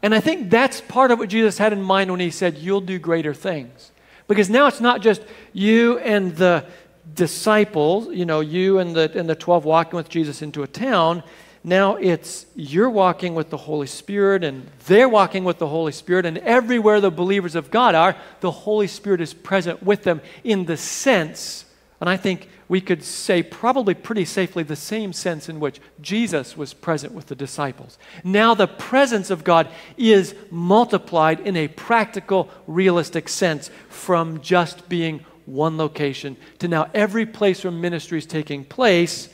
And 0.04 0.14
I 0.14 0.20
think 0.20 0.50
that's 0.50 0.82
part 0.82 1.12
of 1.12 1.20
what 1.20 1.30
Jesus 1.30 1.58
had 1.58 1.74
in 1.74 1.82
mind 1.82 2.12
when 2.12 2.20
he 2.20 2.30
said, 2.30 2.58
You'll 2.58 2.82
do 2.82 3.00
greater 3.00 3.34
things. 3.34 3.92
Because 4.28 4.50
now 4.50 4.68
it's 4.68 4.82
not 4.82 5.02
just 5.02 5.22
you 5.54 6.00
and 6.00 6.36
the 6.36 6.66
disciples, 7.14 8.08
you 8.08 8.26
know, 8.26 8.40
you 8.40 8.80
and 8.80 8.96
the, 8.96 9.12
and 9.18 9.30
the 9.30 9.36
12 9.36 9.66
walking 9.66 9.98
with 9.98 10.10
Jesus 10.10 10.42
into 10.42 10.64
a 10.64 10.68
town. 10.68 11.24
Now 11.64 11.96
it's 11.96 12.46
you're 12.56 12.90
walking 12.90 13.34
with 13.34 13.50
the 13.50 13.58
Holy 13.58 13.88
Spirit 13.88 14.44
and 14.44 14.70
they're 14.88 15.10
walking 15.10 15.44
with 15.44 15.58
the 15.58 15.68
Holy 15.68 15.92
Spirit, 15.92 16.26
and 16.26 16.38
everywhere 16.40 17.02
the 17.02 17.12
believers 17.12 17.56
of 17.56 17.72
God 17.72 17.96
are, 17.96 18.16
the 18.42 18.52
Holy 18.52 18.88
Spirit 18.88 19.22
is 19.22 19.34
present 19.34 19.82
with 19.82 20.04
them 20.04 20.22
in 20.44 20.66
the 20.66 20.78
sense, 20.78 21.66
and 22.00 22.08
I 22.10 22.18
think 22.18 22.50
we 22.68 22.82
could 22.82 23.04
say 23.04 23.44
probably 23.44 23.94
pretty 23.94 24.26
safely 24.26 24.64
the 24.64 24.76
same 24.76 25.14
sense 25.14 25.48
in 25.50 25.60
which 25.60 25.80
Jesus 26.02 26.58
was 26.58 26.74
present 26.74 27.14
with 27.14 27.28
the 27.28 27.36
disciples. 27.36 27.98
Now 28.24 28.56
the 28.56 28.68
presence 28.68 29.30
of 29.30 29.44
God 29.44 29.68
is 29.98 30.36
multiplied 30.50 31.40
in 31.42 31.56
a 31.56 31.68
practical, 31.68 32.50
realistic 32.68 33.30
sense 33.30 33.70
from 33.90 34.42
just 34.42 34.90
being 34.90 35.24
one 35.46 35.78
location 35.78 36.38
to 36.60 36.68
now 36.68 36.90
every 36.94 37.26
place 37.26 37.64
where 37.64 37.72
ministry 37.72 38.18
is 38.18 38.26
taking 38.26 38.66
place, 38.66 39.30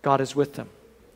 God 0.00 0.20
is 0.20 0.34
with 0.34 0.54
them. 0.54 0.68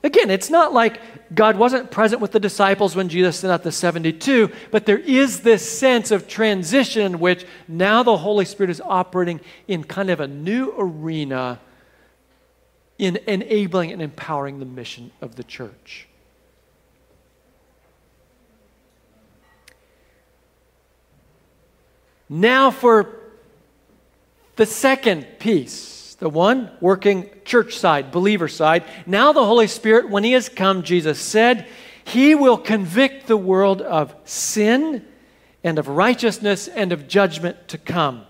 Again, 0.07 0.31
it's 0.31 0.51
not 0.51 0.73
like 0.73 1.01
God 1.35 1.57
wasn't 1.59 1.91
present 1.91 2.23
with 2.23 2.31
the 2.31 2.39
disciples 2.39 2.95
when 2.95 3.09
Jesus 3.09 3.41
sent 3.41 3.53
out 3.53 3.65
the 3.65 3.73
72, 3.73 4.53
but 4.71 4.87
there 4.87 5.01
is 5.01 5.41
this 5.41 5.69
sense 5.69 6.13
of 6.13 6.29
transition 6.29 7.03
in 7.03 7.19
which 7.19 7.45
now 7.67 8.05
the 8.05 8.17
Holy 8.17 8.45
Spirit 8.45 8.71
is 8.71 8.81
operating 8.81 9.41
in 9.67 9.83
kind 9.83 10.09
of 10.09 10.21
a 10.21 10.29
new 10.29 10.73
arena 10.79 11.59
in 12.99 13.19
enabling 13.27 13.91
and 13.91 14.01
empowering 14.01 14.61
the 14.61 14.65
mission 14.65 15.11
of 15.21 15.35
the 15.35 15.43
church. 15.43 16.07
Now, 22.29 22.71
for 22.71 23.13
The 24.55 24.67
second 24.67 25.27
piece, 25.39 26.06
the 26.19 26.29
one 26.29 26.71
working 26.81 27.29
church 27.45 27.77
side, 27.77 28.11
believer 28.11 28.49
side, 28.49 28.85
now 29.07 29.33
the 29.33 29.45
Holy 29.45 29.67
Spirit, 29.67 30.09
when 30.09 30.25
He 30.25 30.33
has 30.33 30.49
come, 30.49 30.83
Jesus 30.83 31.21
said, 31.21 31.67
He 32.05 32.35
will 32.35 32.57
convict 32.57 33.27
the 33.27 33.37
world 33.37 33.83
of 33.83 34.15
sin 34.25 35.05
and 35.63 35.79
of 35.79 35.89
righteousness 35.89 36.69
and 36.69 36.93
of 36.93 37.09
judgment 37.09 37.69
to 37.69 37.79
come. 37.79 38.25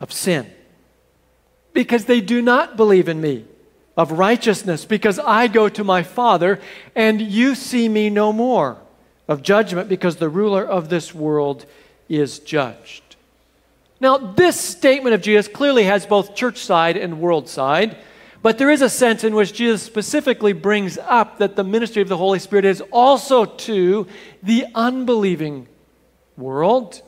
Of 0.00 0.12
sin. 0.12 0.50
Because 1.72 2.06
they 2.06 2.20
do 2.20 2.40
not 2.40 2.76
believe 2.76 3.08
in 3.08 3.20
me. 3.20 3.44
Of 3.96 4.12
righteousness, 4.12 4.84
because 4.86 5.18
I 5.18 5.48
go 5.48 5.68
to 5.68 5.84
my 5.84 6.02
Father 6.02 6.60
and 6.94 7.20
you 7.20 7.54
see 7.54 7.88
me 7.88 8.08
no 8.08 8.32
more. 8.32 8.78
Of 9.28 9.42
judgment, 9.42 9.88
because 9.88 10.16
the 10.16 10.28
ruler 10.28 10.64
of 10.64 10.88
this 10.88 11.14
world 11.14 11.66
is 12.08 12.38
judged. 12.38 13.09
Now, 14.00 14.16
this 14.16 14.58
statement 14.58 15.14
of 15.14 15.20
Jesus 15.20 15.46
clearly 15.46 15.84
has 15.84 16.06
both 16.06 16.34
church 16.34 16.58
side 16.58 16.96
and 16.96 17.20
world 17.20 17.48
side, 17.48 17.98
but 18.42 18.56
there 18.56 18.70
is 18.70 18.80
a 18.80 18.88
sense 18.88 19.24
in 19.24 19.34
which 19.34 19.52
Jesus 19.52 19.82
specifically 19.82 20.54
brings 20.54 20.96
up 20.96 21.38
that 21.38 21.54
the 21.54 21.64
ministry 21.64 22.00
of 22.00 22.08
the 22.08 22.16
Holy 22.16 22.38
Spirit 22.38 22.64
is 22.64 22.80
also 22.90 23.44
to 23.44 24.06
the 24.42 24.64
unbelieving 24.74 25.68
world, 26.38 27.02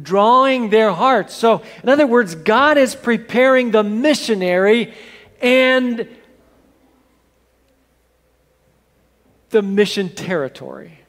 drawing 0.00 0.70
their 0.70 0.92
hearts. 0.92 1.34
So, 1.34 1.62
in 1.82 1.88
other 1.88 2.06
words, 2.06 2.36
God 2.36 2.78
is 2.78 2.94
preparing 2.94 3.72
the 3.72 3.82
missionary 3.82 4.94
and 5.42 6.08
the 9.50 9.62
mission 9.62 10.10
territory. 10.10 11.00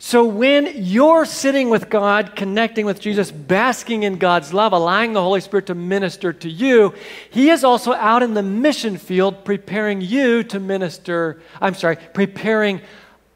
So 0.00 0.24
when 0.24 0.70
you're 0.76 1.24
sitting 1.24 1.70
with 1.70 1.90
God, 1.90 2.36
connecting 2.36 2.86
with 2.86 3.00
Jesus, 3.00 3.32
basking 3.32 4.04
in 4.04 4.18
God's 4.18 4.52
love, 4.52 4.72
allowing 4.72 5.12
the 5.12 5.22
Holy 5.22 5.40
Spirit 5.40 5.66
to 5.66 5.74
minister 5.74 6.32
to 6.32 6.48
you, 6.48 6.94
He 7.30 7.50
is 7.50 7.64
also 7.64 7.92
out 7.92 8.22
in 8.22 8.34
the 8.34 8.42
mission 8.42 8.96
field 8.96 9.44
preparing 9.44 10.00
you 10.00 10.44
to 10.44 10.60
minister, 10.60 11.42
I'm 11.60 11.74
sorry, 11.74 11.96
preparing 12.14 12.80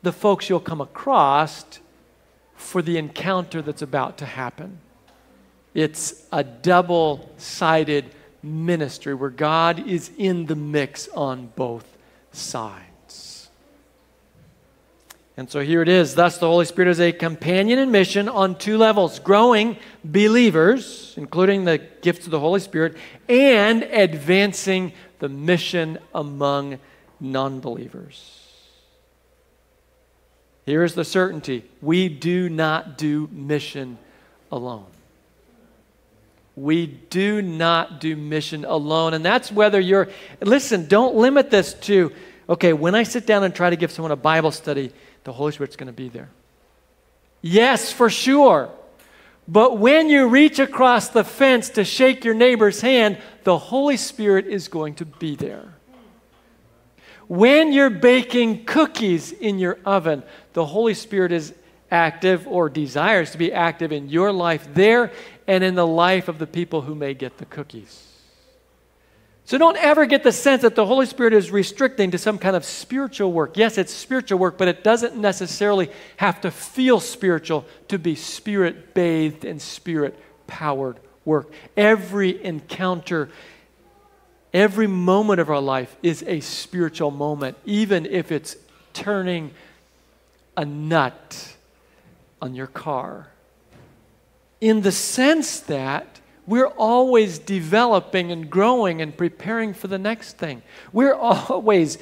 the 0.02 0.12
folks 0.12 0.48
you'll 0.48 0.60
come 0.60 0.80
across 0.80 1.64
for 2.54 2.80
the 2.80 2.96
encounter 2.96 3.60
that's 3.60 3.82
about 3.82 4.18
to 4.18 4.26
happen. 4.26 4.78
It's 5.74 6.26
a 6.30 6.44
double 6.44 7.28
sided 7.38 8.04
ministry 8.42 9.14
where 9.14 9.30
God 9.30 9.88
is 9.88 10.10
in 10.16 10.46
the 10.46 10.56
mix 10.56 11.08
on 11.08 11.50
both 11.56 11.96
sides. 12.30 12.91
And 15.36 15.50
so 15.50 15.60
here 15.60 15.80
it 15.80 15.88
is. 15.88 16.14
Thus, 16.14 16.38
the 16.38 16.46
Holy 16.46 16.66
Spirit 16.66 16.90
is 16.90 17.00
a 17.00 17.10
companion 17.10 17.78
in 17.78 17.90
mission 17.90 18.28
on 18.28 18.56
two 18.56 18.76
levels 18.76 19.18
growing 19.18 19.78
believers, 20.04 21.14
including 21.16 21.64
the 21.64 21.78
gifts 21.78 22.26
of 22.26 22.30
the 22.30 22.40
Holy 22.40 22.60
Spirit, 22.60 22.96
and 23.28 23.82
advancing 23.82 24.92
the 25.20 25.28
mission 25.28 25.98
among 26.14 26.78
non 27.18 27.60
believers. 27.60 28.42
Here 30.66 30.84
is 30.84 30.94
the 30.94 31.04
certainty 31.04 31.64
we 31.80 32.08
do 32.08 32.48
not 32.48 32.98
do 32.98 33.28
mission 33.32 33.98
alone. 34.50 34.86
We 36.54 36.86
do 36.86 37.40
not 37.40 38.00
do 38.00 38.14
mission 38.14 38.64
alone. 38.66 39.14
And 39.14 39.24
that's 39.24 39.50
whether 39.50 39.80
you're, 39.80 40.08
listen, 40.40 40.86
don't 40.86 41.16
limit 41.16 41.50
this 41.50 41.72
to, 41.74 42.12
okay, 42.48 42.74
when 42.74 42.94
I 42.94 43.04
sit 43.04 43.26
down 43.26 43.42
and 43.42 43.54
try 43.54 43.70
to 43.70 43.76
give 43.76 43.90
someone 43.90 44.12
a 44.12 44.16
Bible 44.16 44.50
study, 44.50 44.92
the 45.24 45.32
Holy 45.32 45.52
Spirit's 45.52 45.76
going 45.76 45.86
to 45.86 45.92
be 45.92 46.08
there. 46.08 46.30
Yes, 47.40 47.92
for 47.92 48.10
sure. 48.10 48.70
But 49.48 49.78
when 49.78 50.08
you 50.08 50.28
reach 50.28 50.58
across 50.58 51.08
the 51.08 51.24
fence 51.24 51.68
to 51.70 51.84
shake 51.84 52.24
your 52.24 52.34
neighbor's 52.34 52.80
hand, 52.80 53.18
the 53.42 53.58
Holy 53.58 53.96
Spirit 53.96 54.46
is 54.46 54.68
going 54.68 54.94
to 54.96 55.04
be 55.04 55.34
there. 55.34 55.74
When 57.26 57.72
you're 57.72 57.90
baking 57.90 58.64
cookies 58.64 59.32
in 59.32 59.58
your 59.58 59.78
oven, 59.84 60.22
the 60.52 60.66
Holy 60.66 60.94
Spirit 60.94 61.32
is 61.32 61.54
active 61.90 62.46
or 62.46 62.68
desires 62.68 63.32
to 63.32 63.38
be 63.38 63.52
active 63.52 63.92
in 63.92 64.08
your 64.08 64.32
life 64.32 64.66
there 64.74 65.12
and 65.46 65.64
in 65.64 65.74
the 65.74 65.86
life 65.86 66.28
of 66.28 66.38
the 66.38 66.46
people 66.46 66.82
who 66.82 66.94
may 66.94 67.14
get 67.14 67.38
the 67.38 67.44
cookies. 67.44 68.11
So 69.52 69.58
don't 69.58 69.76
ever 69.76 70.06
get 70.06 70.22
the 70.22 70.32
sense 70.32 70.62
that 70.62 70.76
the 70.76 70.86
Holy 70.86 71.04
Spirit 71.04 71.34
is 71.34 71.50
restricting 71.50 72.12
to 72.12 72.16
some 72.16 72.38
kind 72.38 72.56
of 72.56 72.64
spiritual 72.64 73.30
work. 73.34 73.58
Yes, 73.58 73.76
it's 73.76 73.92
spiritual 73.92 74.38
work, 74.38 74.56
but 74.56 74.66
it 74.66 74.82
doesn't 74.82 75.14
necessarily 75.14 75.90
have 76.16 76.40
to 76.40 76.50
feel 76.50 77.00
spiritual 77.00 77.66
to 77.88 77.98
be 77.98 78.14
spirit 78.14 78.94
bathed 78.94 79.44
and 79.44 79.60
spirit 79.60 80.18
powered 80.46 80.98
work. 81.26 81.52
Every 81.76 82.42
encounter, 82.42 83.28
every 84.54 84.86
moment 84.86 85.38
of 85.38 85.50
our 85.50 85.60
life 85.60 85.94
is 86.02 86.24
a 86.26 86.40
spiritual 86.40 87.10
moment, 87.10 87.58
even 87.66 88.06
if 88.06 88.32
it's 88.32 88.56
turning 88.94 89.50
a 90.56 90.64
nut 90.64 91.54
on 92.40 92.54
your 92.54 92.68
car. 92.68 93.28
In 94.62 94.80
the 94.80 94.92
sense 94.92 95.60
that 95.60 96.11
we're 96.46 96.66
always 96.66 97.38
developing 97.38 98.32
and 98.32 98.50
growing 98.50 99.00
and 99.00 99.16
preparing 99.16 99.74
for 99.74 99.88
the 99.88 99.98
next 99.98 100.38
thing. 100.38 100.62
We're 100.92 101.14
always 101.16 101.98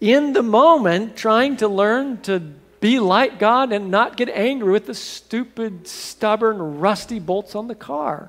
in 0.00 0.32
the 0.32 0.42
moment 0.42 1.16
trying 1.16 1.56
to 1.58 1.68
learn 1.68 2.20
to 2.22 2.40
be 2.80 3.00
like 3.00 3.38
God 3.38 3.72
and 3.72 3.90
not 3.90 4.16
get 4.16 4.28
angry 4.28 4.70
with 4.70 4.86
the 4.86 4.94
stupid, 4.94 5.88
stubborn, 5.88 6.78
rusty 6.78 7.18
bolts 7.18 7.54
on 7.54 7.68
the 7.68 7.74
car. 7.74 8.28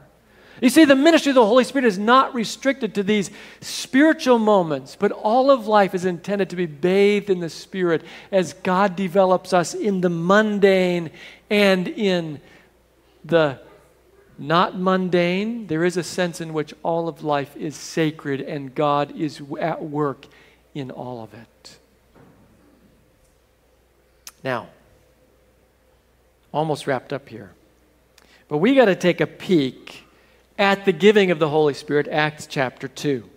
You 0.62 0.70
see, 0.70 0.86
the 0.86 0.96
ministry 0.96 1.32
of 1.32 1.36
the 1.36 1.46
Holy 1.46 1.66
Spirit 1.66 1.86
is 1.86 2.00
not 2.00 2.34
restricted 2.34 2.96
to 2.96 3.04
these 3.04 3.30
spiritual 3.60 4.40
moments, 4.40 4.96
but 4.98 5.12
all 5.12 5.52
of 5.52 5.68
life 5.68 5.94
is 5.94 6.06
intended 6.06 6.50
to 6.52 6.56
be 6.56 6.66
bathed 6.66 7.30
in 7.30 7.42
the 7.42 7.50
Spirit 7.50 8.04
as 8.32 8.54
God 8.54 8.96
develops 8.96 9.52
us 9.52 9.74
in 9.74 10.00
the 10.00 10.10
mundane 10.10 11.12
and 11.50 11.90
in 11.90 12.40
the 13.26 13.60
not 14.38 14.78
mundane. 14.78 15.68
There 15.68 15.84
is 15.84 15.98
a 15.98 16.04
sense 16.04 16.42
in 16.42 16.54
which 16.54 16.74
all 16.84 17.08
of 17.08 17.24
life 17.24 17.56
is 17.56 17.76
sacred 17.76 18.42
and 18.42 18.76
God 18.76 19.16
is 19.16 19.42
at 19.60 19.84
work 19.84 20.26
in 20.74 20.92
all 20.92 21.24
of 21.24 21.34
it. 21.34 21.78
Now, 24.44 24.68
almost 26.54 26.86
wrapped 26.88 27.12
up 27.12 27.30
here. 27.30 27.52
But 28.48 28.58
we 28.58 28.76
got 28.76 28.86
to 28.86 28.96
take 28.96 29.22
a 29.22 29.28
peek 29.28 30.04
at 30.58 30.86
the 30.86 30.92
giving 30.92 31.32
of 31.32 31.40
the 31.40 31.50
Holy 31.50 31.74
Spirit, 31.74 32.08
Acts 32.08 32.46
chapter 32.46 32.88
2. 32.88 33.28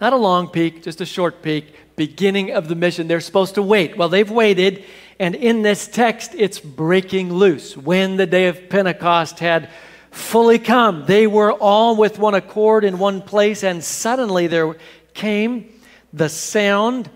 Not 0.00 0.12
a 0.12 0.16
long 0.16 0.48
peek, 0.48 0.82
just 0.82 1.00
a 1.00 1.06
short 1.06 1.42
peek, 1.42 1.74
beginning 1.96 2.52
of 2.52 2.68
the 2.68 2.74
mission. 2.74 3.08
They're 3.08 3.20
supposed 3.20 3.56
to 3.56 3.62
wait. 3.62 3.96
Well, 3.96 4.08
they've 4.08 4.30
waited 4.30 4.84
and 5.20 5.34
in 5.34 5.62
this 5.62 5.88
text, 5.88 6.32
it's 6.36 6.60
breaking 6.60 7.32
loose. 7.32 7.76
When 7.76 8.16
the 8.16 8.26
day 8.26 8.46
of 8.46 8.68
Pentecost 8.68 9.40
had 9.40 9.68
fully 10.10 10.58
come, 10.58 11.06
they 11.06 11.26
were 11.26 11.52
all 11.52 11.96
with 11.96 12.18
one 12.18 12.34
accord 12.34 12.84
in 12.84 12.98
one 12.98 13.22
place, 13.22 13.64
and 13.64 13.82
suddenly 13.82 14.46
there 14.46 14.76
came 15.14 15.72
the 16.12 16.28
sound. 16.28 17.10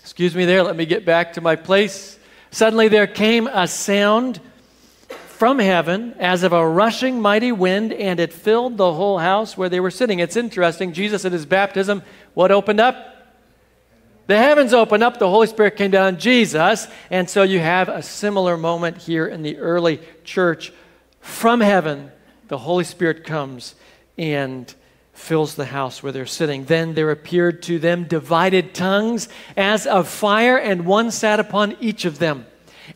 Excuse 0.00 0.34
me 0.34 0.44
there, 0.44 0.62
let 0.62 0.76
me 0.76 0.86
get 0.86 1.04
back 1.04 1.34
to 1.34 1.40
my 1.40 1.56
place. 1.56 2.18
Suddenly 2.50 2.88
there 2.88 3.06
came 3.06 3.46
a 3.46 3.68
sound 3.68 4.40
from 5.08 5.58
heaven 5.58 6.14
as 6.18 6.42
of 6.42 6.52
a 6.52 6.66
rushing 6.66 7.20
mighty 7.20 7.52
wind, 7.52 7.92
and 7.92 8.18
it 8.18 8.32
filled 8.32 8.76
the 8.76 8.92
whole 8.92 9.18
house 9.18 9.56
where 9.56 9.68
they 9.68 9.80
were 9.80 9.90
sitting. 9.90 10.18
It's 10.18 10.36
interesting. 10.36 10.92
Jesus 10.92 11.24
at 11.24 11.32
his 11.32 11.46
baptism, 11.46 12.02
what 12.34 12.50
opened 12.50 12.80
up? 12.80 13.15
The 14.26 14.36
heavens 14.36 14.72
opened 14.72 15.04
up, 15.04 15.18
the 15.18 15.30
Holy 15.30 15.46
Spirit 15.46 15.76
came 15.76 15.92
down, 15.92 16.18
Jesus, 16.18 16.88
and 17.10 17.30
so 17.30 17.44
you 17.44 17.60
have 17.60 17.88
a 17.88 18.02
similar 18.02 18.56
moment 18.56 18.98
here 18.98 19.26
in 19.26 19.42
the 19.42 19.58
early 19.58 20.00
church. 20.24 20.72
From 21.20 21.60
heaven, 21.60 22.10
the 22.48 22.58
Holy 22.58 22.82
Spirit 22.82 23.24
comes 23.24 23.76
and 24.18 24.72
fills 25.12 25.54
the 25.54 25.66
house 25.66 26.02
where 26.02 26.10
they're 26.10 26.26
sitting. 26.26 26.64
Then 26.64 26.94
there 26.94 27.12
appeared 27.12 27.62
to 27.64 27.78
them 27.78 28.04
divided 28.04 28.74
tongues 28.74 29.28
as 29.56 29.86
of 29.86 30.08
fire, 30.08 30.56
and 30.56 30.86
one 30.86 31.12
sat 31.12 31.38
upon 31.38 31.76
each 31.80 32.04
of 32.04 32.18
them. 32.18 32.46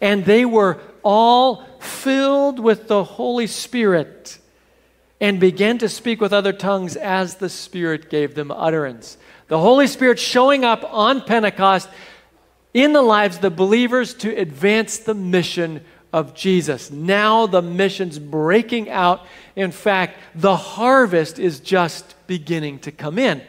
And 0.01 0.25
they 0.25 0.45
were 0.45 0.81
all 1.05 1.65
filled 1.79 2.59
with 2.59 2.89
the 2.89 3.05
Holy 3.05 3.47
Spirit 3.47 4.39
and 5.21 5.39
began 5.39 5.79
to 5.79 5.89
speak 5.89 6.21
with 6.21 6.33
other 6.33 6.53
tongues 6.53 6.97
as 6.97 7.37
the 7.37 7.49
Spirit 7.49 8.11
gave 8.11 8.35
them 8.35 8.51
utterance 8.51 9.17
the 9.51 9.59
Holy 9.59 9.89
Spirit 9.89 10.21
showing 10.21 10.65
up 10.65 10.85
on 10.95 11.23
Pentecost 11.23 11.89
in 12.73 12.93
the 12.93 13.03
lives 13.03 13.37
of 13.37 13.43
the 13.43 13.51
believers 13.51 14.15
to 14.15 14.33
advance 14.33 14.99
the 14.99 15.13
mission 15.13 15.85
of 16.13 16.35
Jesus. 16.35 16.93
Now 16.93 17.49
the 17.49 17.61
mission's 17.61 18.21
breaking 18.21 18.89
out. 18.91 19.27
In 19.57 19.73
fact, 19.73 20.21
the 20.37 20.55
harvest 20.55 21.41
is 21.41 21.59
just 21.59 22.15
beginning 22.29 22.79
to 22.81 22.93
come 22.93 23.19
in. 23.19 23.43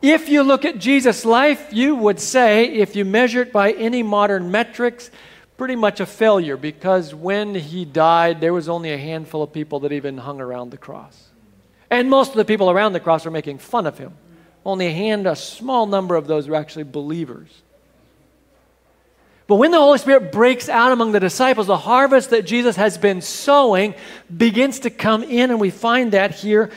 If 0.00 0.28
you 0.28 0.44
look 0.44 0.64
at 0.64 0.78
Jesus' 0.78 1.24
life, 1.24 1.72
you 1.72 1.96
would 1.96 2.20
say, 2.20 2.66
if 2.66 2.94
you 2.94 3.04
measure 3.04 3.42
it 3.42 3.52
by 3.52 3.72
any 3.72 4.04
modern 4.04 4.52
metrics, 4.52 5.10
pretty 5.56 5.74
much 5.74 5.98
a 5.98 6.06
failure 6.06 6.56
because 6.56 7.12
when 7.12 7.56
he 7.56 7.84
died, 7.84 8.40
there 8.40 8.52
was 8.52 8.68
only 8.68 8.92
a 8.92 8.98
handful 8.98 9.42
of 9.42 9.52
people 9.52 9.80
that 9.80 9.90
even 9.90 10.18
hung 10.18 10.40
around 10.40 10.70
the 10.70 10.78
cross. 10.78 11.30
And 11.90 12.08
most 12.08 12.30
of 12.30 12.36
the 12.36 12.44
people 12.44 12.70
around 12.70 12.92
the 12.92 13.00
cross 13.00 13.24
were 13.24 13.32
making 13.32 13.58
fun 13.58 13.88
of 13.88 13.98
him. 13.98 14.14
Only 14.66 14.88
a 14.88 14.92
hand, 14.92 15.28
a 15.28 15.36
small 15.36 15.86
number 15.86 16.16
of 16.16 16.26
those 16.26 16.48
were 16.48 16.56
actually 16.56 16.82
believers. 16.82 17.48
But 19.46 19.56
when 19.56 19.70
the 19.70 19.78
Holy 19.78 19.98
Spirit 19.98 20.32
breaks 20.32 20.68
out 20.68 20.90
among 20.90 21.12
the 21.12 21.20
disciples, 21.20 21.68
the 21.68 21.76
harvest 21.76 22.30
that 22.30 22.46
Jesus 22.46 22.74
has 22.74 22.98
been 22.98 23.20
sowing 23.20 23.94
begins 24.36 24.80
to 24.80 24.90
come 24.90 25.22
in, 25.22 25.52
and 25.52 25.60
we 25.60 25.70
find 25.70 26.12
that 26.14 26.32
here 26.32 26.72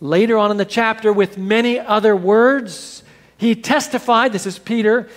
later 0.00 0.36
on 0.38 0.50
in 0.50 0.56
the 0.56 0.64
chapter 0.64 1.12
with 1.12 1.38
many 1.38 1.78
other 1.78 2.16
words. 2.16 3.04
He 3.38 3.54
testified, 3.54 4.32
this 4.32 4.44
is 4.44 4.58
Peter 4.58 5.08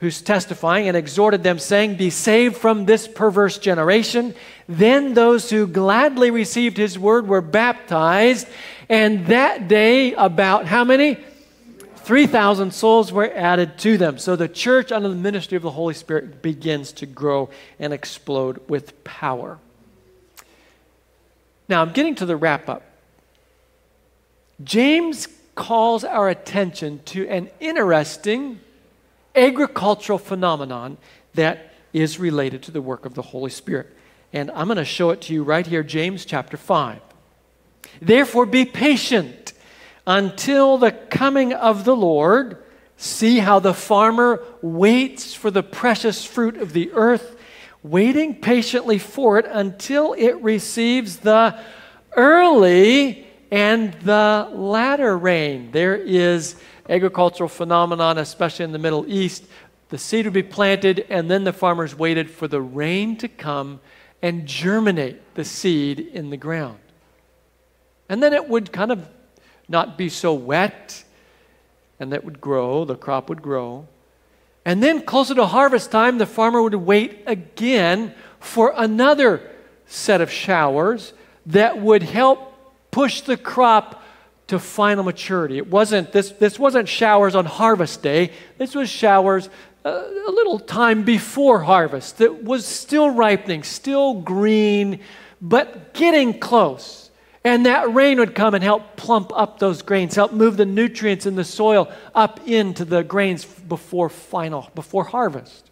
who's 0.00 0.20
testifying, 0.20 0.88
and 0.88 0.96
exhorted 0.96 1.42
them, 1.42 1.58
saying, 1.58 1.94
Be 1.94 2.10
saved 2.10 2.56
from 2.56 2.84
this 2.84 3.08
perverse 3.08 3.56
generation. 3.56 4.34
Then 4.68 5.14
those 5.14 5.48
who 5.48 5.66
gladly 5.66 6.30
received 6.32 6.76
his 6.76 6.98
word 6.98 7.28
were 7.28 7.40
baptized, 7.40 8.46
and 8.90 9.26
that 9.28 9.68
day, 9.68 10.12
about 10.14 10.66
how 10.66 10.84
many? 10.84 11.16
3,000 12.04 12.72
souls 12.72 13.12
were 13.12 13.30
added 13.34 13.78
to 13.78 13.96
them. 13.96 14.18
So 14.18 14.36
the 14.36 14.48
church, 14.48 14.92
under 14.92 15.08
the 15.08 15.14
ministry 15.14 15.56
of 15.56 15.62
the 15.62 15.70
Holy 15.70 15.94
Spirit, 15.94 16.42
begins 16.42 16.92
to 16.92 17.06
grow 17.06 17.50
and 17.78 17.92
explode 17.92 18.60
with 18.68 19.02
power. 19.04 19.58
Now, 21.68 21.82
I'm 21.82 21.92
getting 21.92 22.14
to 22.16 22.26
the 22.26 22.36
wrap 22.36 22.68
up. 22.68 22.82
James 24.62 25.28
calls 25.54 26.04
our 26.04 26.28
attention 26.28 27.00
to 27.06 27.28
an 27.28 27.50
interesting 27.60 28.60
agricultural 29.34 30.18
phenomenon 30.18 30.98
that 31.34 31.72
is 31.92 32.18
related 32.18 32.62
to 32.62 32.70
the 32.70 32.82
work 32.82 33.04
of 33.04 33.14
the 33.14 33.22
Holy 33.22 33.50
Spirit. 33.50 33.88
And 34.32 34.50
I'm 34.52 34.66
going 34.66 34.76
to 34.76 34.84
show 34.84 35.10
it 35.10 35.20
to 35.22 35.34
you 35.34 35.42
right 35.42 35.66
here, 35.66 35.82
James 35.82 36.24
chapter 36.24 36.56
5. 36.56 37.00
Therefore, 38.00 38.46
be 38.46 38.64
patient 38.64 39.41
until 40.06 40.78
the 40.78 40.92
coming 40.92 41.52
of 41.52 41.84
the 41.84 41.96
Lord. 41.96 42.58
See 42.96 43.38
how 43.38 43.58
the 43.58 43.74
farmer 43.74 44.42
waits 44.60 45.34
for 45.34 45.50
the 45.50 45.62
precious 45.62 46.24
fruit 46.24 46.56
of 46.56 46.72
the 46.72 46.92
earth, 46.92 47.36
waiting 47.82 48.36
patiently 48.36 48.98
for 48.98 49.38
it 49.38 49.46
until 49.46 50.12
it 50.12 50.40
receives 50.42 51.18
the 51.18 51.58
early 52.16 53.26
and 53.50 53.92
the 53.94 54.48
latter 54.52 55.16
rain. 55.18 55.70
There 55.72 55.96
is 55.96 56.56
agricultural 56.88 57.48
phenomenon, 57.48 58.18
especially 58.18 58.64
in 58.64 58.72
the 58.72 58.78
Middle 58.78 59.04
East. 59.08 59.44
The 59.88 59.98
seed 59.98 60.24
would 60.24 60.34
be 60.34 60.42
planted, 60.42 61.04
and 61.10 61.30
then 61.30 61.44
the 61.44 61.52
farmers 61.52 61.94
waited 61.94 62.30
for 62.30 62.48
the 62.48 62.60
rain 62.60 63.16
to 63.18 63.28
come 63.28 63.80
and 64.22 64.46
germinate 64.46 65.34
the 65.34 65.44
seed 65.44 65.98
in 65.98 66.30
the 66.30 66.36
ground. 66.36 66.78
And 68.08 68.22
then 68.22 68.32
it 68.32 68.48
would 68.48 68.72
kind 68.72 68.92
of 68.92 69.08
not 69.68 69.96
be 69.96 70.08
so 70.08 70.34
wet, 70.34 71.04
and 72.00 72.12
that 72.12 72.24
would 72.24 72.40
grow, 72.40 72.84
the 72.84 72.96
crop 72.96 73.28
would 73.28 73.42
grow. 73.42 73.86
And 74.64 74.82
then, 74.82 75.02
closer 75.02 75.34
to 75.34 75.46
harvest 75.46 75.90
time, 75.90 76.18
the 76.18 76.26
farmer 76.26 76.62
would 76.62 76.74
wait 76.74 77.22
again 77.26 78.14
for 78.38 78.72
another 78.76 79.50
set 79.86 80.20
of 80.20 80.30
showers 80.30 81.12
that 81.46 81.80
would 81.80 82.02
help 82.02 82.52
push 82.90 83.22
the 83.22 83.36
crop 83.36 84.02
to 84.48 84.58
final 84.58 85.02
maturity. 85.02 85.56
It 85.56 85.68
wasn't 85.68 86.12
this 86.12 86.30
this 86.32 86.58
wasn't 86.58 86.88
showers 86.88 87.34
on 87.34 87.44
harvest 87.46 88.02
day. 88.02 88.32
This 88.58 88.74
was 88.74 88.88
showers 88.88 89.48
a, 89.84 89.88
uh, 89.88 90.08
a 90.28 90.30
little 90.30 90.58
time 90.58 91.02
before 91.02 91.60
harvest 91.60 92.18
that 92.18 92.44
was 92.44 92.64
still 92.64 93.10
ripening, 93.10 93.64
still 93.64 94.14
green, 94.20 95.00
but 95.40 95.94
getting 95.94 96.38
close. 96.38 97.01
And 97.44 97.66
that 97.66 97.92
rain 97.92 98.18
would 98.18 98.34
come 98.34 98.54
and 98.54 98.62
help 98.62 98.96
plump 98.96 99.32
up 99.34 99.58
those 99.58 99.82
grains, 99.82 100.14
help 100.14 100.32
move 100.32 100.56
the 100.56 100.64
nutrients 100.64 101.26
in 101.26 101.34
the 101.34 101.44
soil 101.44 101.90
up 102.14 102.46
into 102.46 102.84
the 102.84 103.02
grains 103.02 103.44
before 103.44 104.08
final, 104.08 104.70
before 104.74 105.04
harvest. 105.04 105.68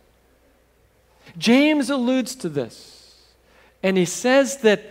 James 1.39 1.89
alludes 1.91 2.35
to 2.37 2.49
this. 2.49 3.23
And 3.83 3.97
he 3.97 4.05
says 4.05 4.59
that 4.59 4.83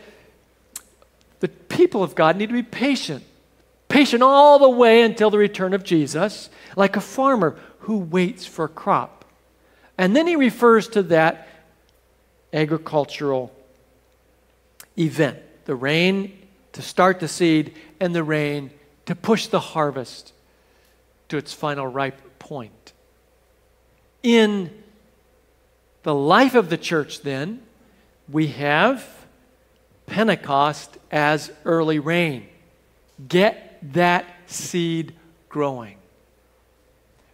the 1.42 1.50
people 1.50 2.02
of 2.02 2.16
God 2.16 2.38
need 2.38 2.48
to 2.48 2.54
be 2.54 2.64
patient. 2.64 3.24
Patient 3.90 4.24
all 4.24 4.60
the 4.60 4.70
way 4.70 5.02
until 5.02 5.30
the 5.30 5.38
return 5.38 5.74
of 5.74 5.84
Jesus, 5.84 6.50
like 6.76 6.96
a 6.96 7.02
farmer 7.02 7.58
who 7.80 7.98
waits 7.98 8.46
for 8.46 8.66
a 8.66 8.70
crop. 8.70 9.26
And 9.98 10.16
then 10.16 10.28
he 10.28 10.36
refers 10.36 10.88
to 10.90 11.04
that 11.04 11.48
agricultural 12.54 13.54
event 14.98 15.40
the 15.66 15.76
rain 15.76 16.36
to 16.74 16.82
start 16.82 17.20
the 17.20 17.28
seed 17.28 17.74
and 18.00 18.14
the 18.14 18.24
rain 18.24 18.72
to 19.06 19.16
push 19.16 19.48
the 19.48 19.60
harvest 19.60 20.34
to 21.30 21.38
its 21.38 21.54
final 21.54 21.88
ripe 21.88 22.40
point. 22.40 22.94
In 24.22 24.72
the 26.04 26.14
life 26.14 26.56
of 26.56 26.70
the 26.70 26.78
church, 26.78 27.22
then, 27.22 27.62
we 28.28 28.48
have 28.48 29.08
Pentecost 30.06 30.98
as 31.12 31.52
early 31.66 32.00
rain. 32.00 32.48
Get 33.28 33.80
that 33.94 34.26
seed 34.48 35.14
growing. 35.48 35.98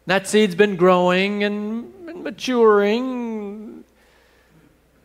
That 0.06 0.28
seed's 0.28 0.56
been 0.56 0.76
growing 0.76 1.44
and, 1.44 2.24
maturing. 2.24 3.84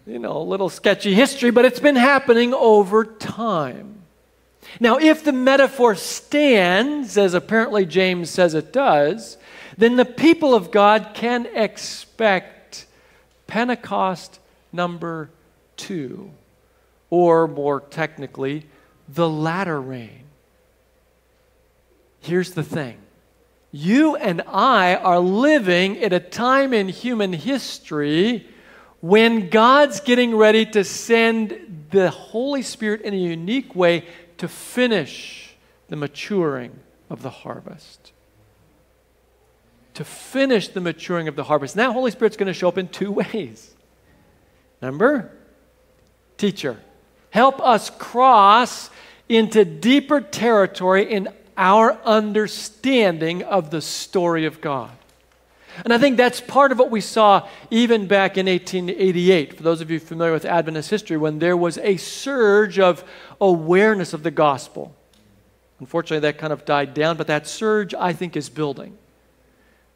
You 0.07 0.18
know, 0.18 0.39
a 0.39 0.43
little 0.43 0.68
sketchy 0.68 1.14
history, 1.14 1.51
but 1.51 1.64
it's 1.64 1.81
been 1.81 1.97
happening 1.97 2.53
over 2.55 3.05
time. 3.05 3.99
Now, 4.78 4.98
if 4.98 5.24
the 5.24 5.32
metaphor 5.32 5.94
stands, 5.94 7.16
as 7.16 7.34
apparently 7.34 7.86
James 7.86 8.30
says 8.30 8.54
it 8.54 8.72
does, 8.72 9.36
then 9.76 9.96
the 9.96 10.04
people 10.04 10.54
of 10.54 10.70
God 10.70 11.11
can 11.14 11.46
expect 11.46 12.86
Pentecost 13.46 14.38
number 14.72 15.30
two 15.76 16.30
or 17.11 17.48
more 17.48 17.80
technically, 17.80 18.66
the 19.08 19.28
latter 19.28 19.80
rain. 19.80 20.24
Here's 22.20 22.52
the 22.52 22.62
thing 22.62 22.98
you 23.72 24.16
and 24.16 24.42
I 24.46 24.96
are 24.96 25.20
living 25.20 25.98
at 25.98 26.12
a 26.12 26.20
time 26.20 26.72
in 26.72 26.88
human 26.88 27.32
history 27.32 28.46
when 29.00 29.48
God's 29.48 30.00
getting 30.00 30.36
ready 30.36 30.66
to 30.66 30.84
send 30.84 31.86
the 31.90 32.11
Holy 32.11 32.62
Spirit 32.62 33.02
in 33.02 33.14
a 33.14 33.16
unique 33.16 33.74
way 33.74 34.04
to 34.41 34.49
finish 34.49 35.55
the 35.88 35.97
maturing 35.97 36.80
of 37.11 37.20
the 37.20 37.28
harvest. 37.28 38.12
To 39.93 40.03
finish 40.03 40.68
the 40.68 40.80
maturing 40.80 41.28
of 41.28 41.36
the 41.36 41.45
harvest. 41.45 41.74
That 41.74 41.93
Holy 41.93 42.11
Spirit's 42.11 42.38
going 42.38 42.47
to 42.47 42.55
show 42.55 42.68
up 42.68 42.78
in 42.78 42.88
two 42.88 43.12
ways. 43.32 43.74
Number, 44.80 45.30
teacher 46.38 46.78
help 47.28 47.61
us 47.61 47.91
cross 47.91 48.88
into 49.28 49.62
deeper 49.66 50.22
territory 50.22 51.12
in 51.12 51.28
our 51.59 51.93
understanding 52.05 53.43
of 53.43 53.70
the 53.70 53.82
story 53.82 54.47
of 54.47 54.62
God. 54.62 54.91
And 55.84 55.92
I 55.92 55.98
think 55.98 56.16
that's 56.16 56.40
part 56.40 56.72
of 56.72 56.78
what 56.78 56.90
we 56.90 57.00
saw 57.00 57.48
even 57.70 58.06
back 58.06 58.36
in 58.36 58.46
1888. 58.46 59.56
For 59.56 59.62
those 59.62 59.80
of 59.80 59.90
you 59.90 59.98
familiar 59.98 60.32
with 60.32 60.44
Adventist 60.44 60.90
history, 60.90 61.16
when 61.16 61.38
there 61.38 61.56
was 61.56 61.78
a 61.78 61.96
surge 61.96 62.78
of 62.78 63.04
awareness 63.40 64.12
of 64.12 64.22
the 64.22 64.30
gospel. 64.30 64.94
Unfortunately, 65.78 66.20
that 66.20 66.38
kind 66.38 66.52
of 66.52 66.64
died 66.64 66.92
down, 66.92 67.16
but 67.16 67.26
that 67.28 67.46
surge, 67.46 67.94
I 67.94 68.12
think, 68.12 68.36
is 68.36 68.48
building 68.48 68.98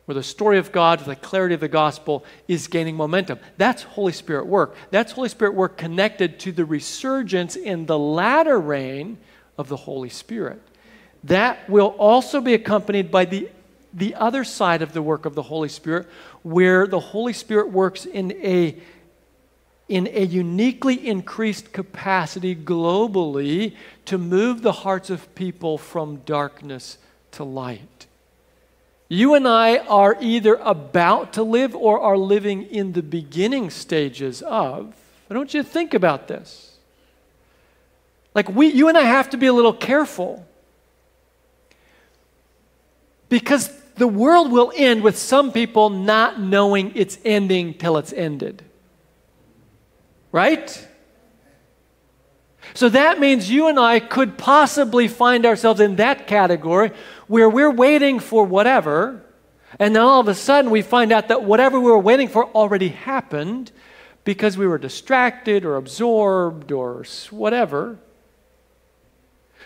where 0.05 0.15
the 0.15 0.23
story 0.23 0.59
of 0.59 0.71
God, 0.71 1.01
the 1.01 1.17
clarity 1.17 1.55
of 1.55 1.61
the 1.61 1.69
gospel 1.69 2.25
is 2.47 2.69
gaining 2.69 2.95
momentum. 2.95 3.39
That's 3.57 3.83
Holy 3.83 4.13
Spirit 4.13 4.47
work. 4.47 4.77
That's 4.91 5.13
Holy 5.13 5.29
Spirit 5.29 5.55
work 5.55 5.79
connected 5.79 6.39
to 6.41 6.53
the 6.53 6.65
resurgence 6.65 7.57
in 7.57 7.87
the 7.87 7.99
latter 7.99 8.59
rain 8.59 9.19
of 9.57 9.69
the 9.69 9.77
Holy 9.77 10.11
Spirit. 10.11 10.61
That 11.25 11.69
will 11.71 11.95
also 11.99 12.43
be 12.43 12.53
accompanied 12.53 13.11
by 13.11 13.25
the, 13.25 13.49
the 13.95 14.15
other 14.17 14.45
side 14.45 14.83
of 14.83 14.93
the 14.93 15.03
work 15.03 15.25
of 15.25 15.35
the 15.35 15.43
Holy 15.43 15.69
Spirit, 15.69 16.09
where 16.43 16.87
the 16.87 17.01
Holy 17.01 17.33
Spirit 17.33 17.71
works 17.71 18.05
in 18.05 18.33
a 18.33 18.77
in 19.87 20.09
a 20.13 20.25
uniquely 20.25 21.07
increased 21.07 21.73
capacity 21.73 22.57
globally 22.57 23.77
to 24.07 24.17
move 24.17 24.63
the 24.63 24.73
hearts 24.73 25.11
of 25.11 25.35
people 25.35 25.77
from 25.77 26.17
darkness 26.25 26.97
to 27.31 27.45
light. 27.45 28.07
You 29.09 29.35
and 29.35 29.47
I 29.47 29.79
are 29.79 30.17
either 30.21 30.55
about 30.55 31.35
to 31.35 31.43
live 31.43 31.77
or 31.77 32.01
are 32.01 32.17
living 32.17 32.63
in 32.63 32.95
the 32.95 33.03
beginning 33.03 33.69
stages 33.69 34.41
of. 34.41 34.95
I 35.31 35.35
don't 35.35 35.53
you 35.53 35.63
think 35.63 35.93
about 35.93 36.29
this. 36.29 36.79
Like 38.35 38.49
we 38.49 38.69
you 38.69 38.89
and 38.89 38.97
I 38.97 39.03
have 39.03 39.31
to 39.31 39.37
be 39.37 39.47
a 39.47 39.53
little 39.53 39.75
careful. 39.75 40.47
Because 43.29 43.71
the 43.97 44.09
world 44.09 44.51
will 44.51 44.73
end 44.75 45.03
with 45.03 45.17
some 45.17 45.53
people 45.53 45.91
not 45.91 46.41
knowing 46.41 46.93
it's 46.95 47.19
ending 47.25 47.75
till 47.75 47.97
it's 47.97 48.13
ended. 48.13 48.63
right? 50.35 50.89
So 52.75 52.89
that 52.89 53.21
means 53.21 53.49
you 53.49 53.69
and 53.69 53.79
I 53.79 54.01
could 54.01 54.37
possibly 54.37 55.07
find 55.07 55.47
ourselves 55.47 55.79
in 55.79 55.95
that 55.97 56.27
category 56.27 56.91
where 57.29 57.49
we're 57.49 57.71
waiting 57.71 58.19
for 58.19 58.45
whatever, 58.45 59.23
and 59.79 59.95
then 59.95 60.03
all 60.03 60.19
of 60.19 60.27
a 60.27 60.35
sudden 60.35 60.73
we 60.73 60.83
find 60.83 61.13
out 61.13 61.29
that 61.29 61.45
whatever 61.45 61.79
we 61.79 61.89
were 61.89 62.01
waiting 62.01 62.27
for 62.27 62.47
already 62.47 62.89
happened 62.89 63.71
because 64.25 64.59
we 64.59 64.67
were 64.67 64.79
distracted 64.79 65.65
or 65.65 65.77
absorbed 65.77 66.73
or 66.73 67.05
whatever. 67.31 67.99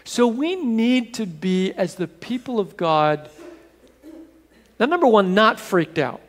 So 0.05 0.27
we 0.27 0.55
need 0.55 1.15
to 1.15 1.25
be, 1.25 1.73
as 1.73 1.95
the 1.95 2.09
people 2.09 2.61
of 2.61 2.77
God, 2.77 3.31
now, 4.79 4.87
number 4.87 5.07
one, 5.07 5.35
not 5.35 5.59
freaked 5.59 5.99
out. 5.99 6.21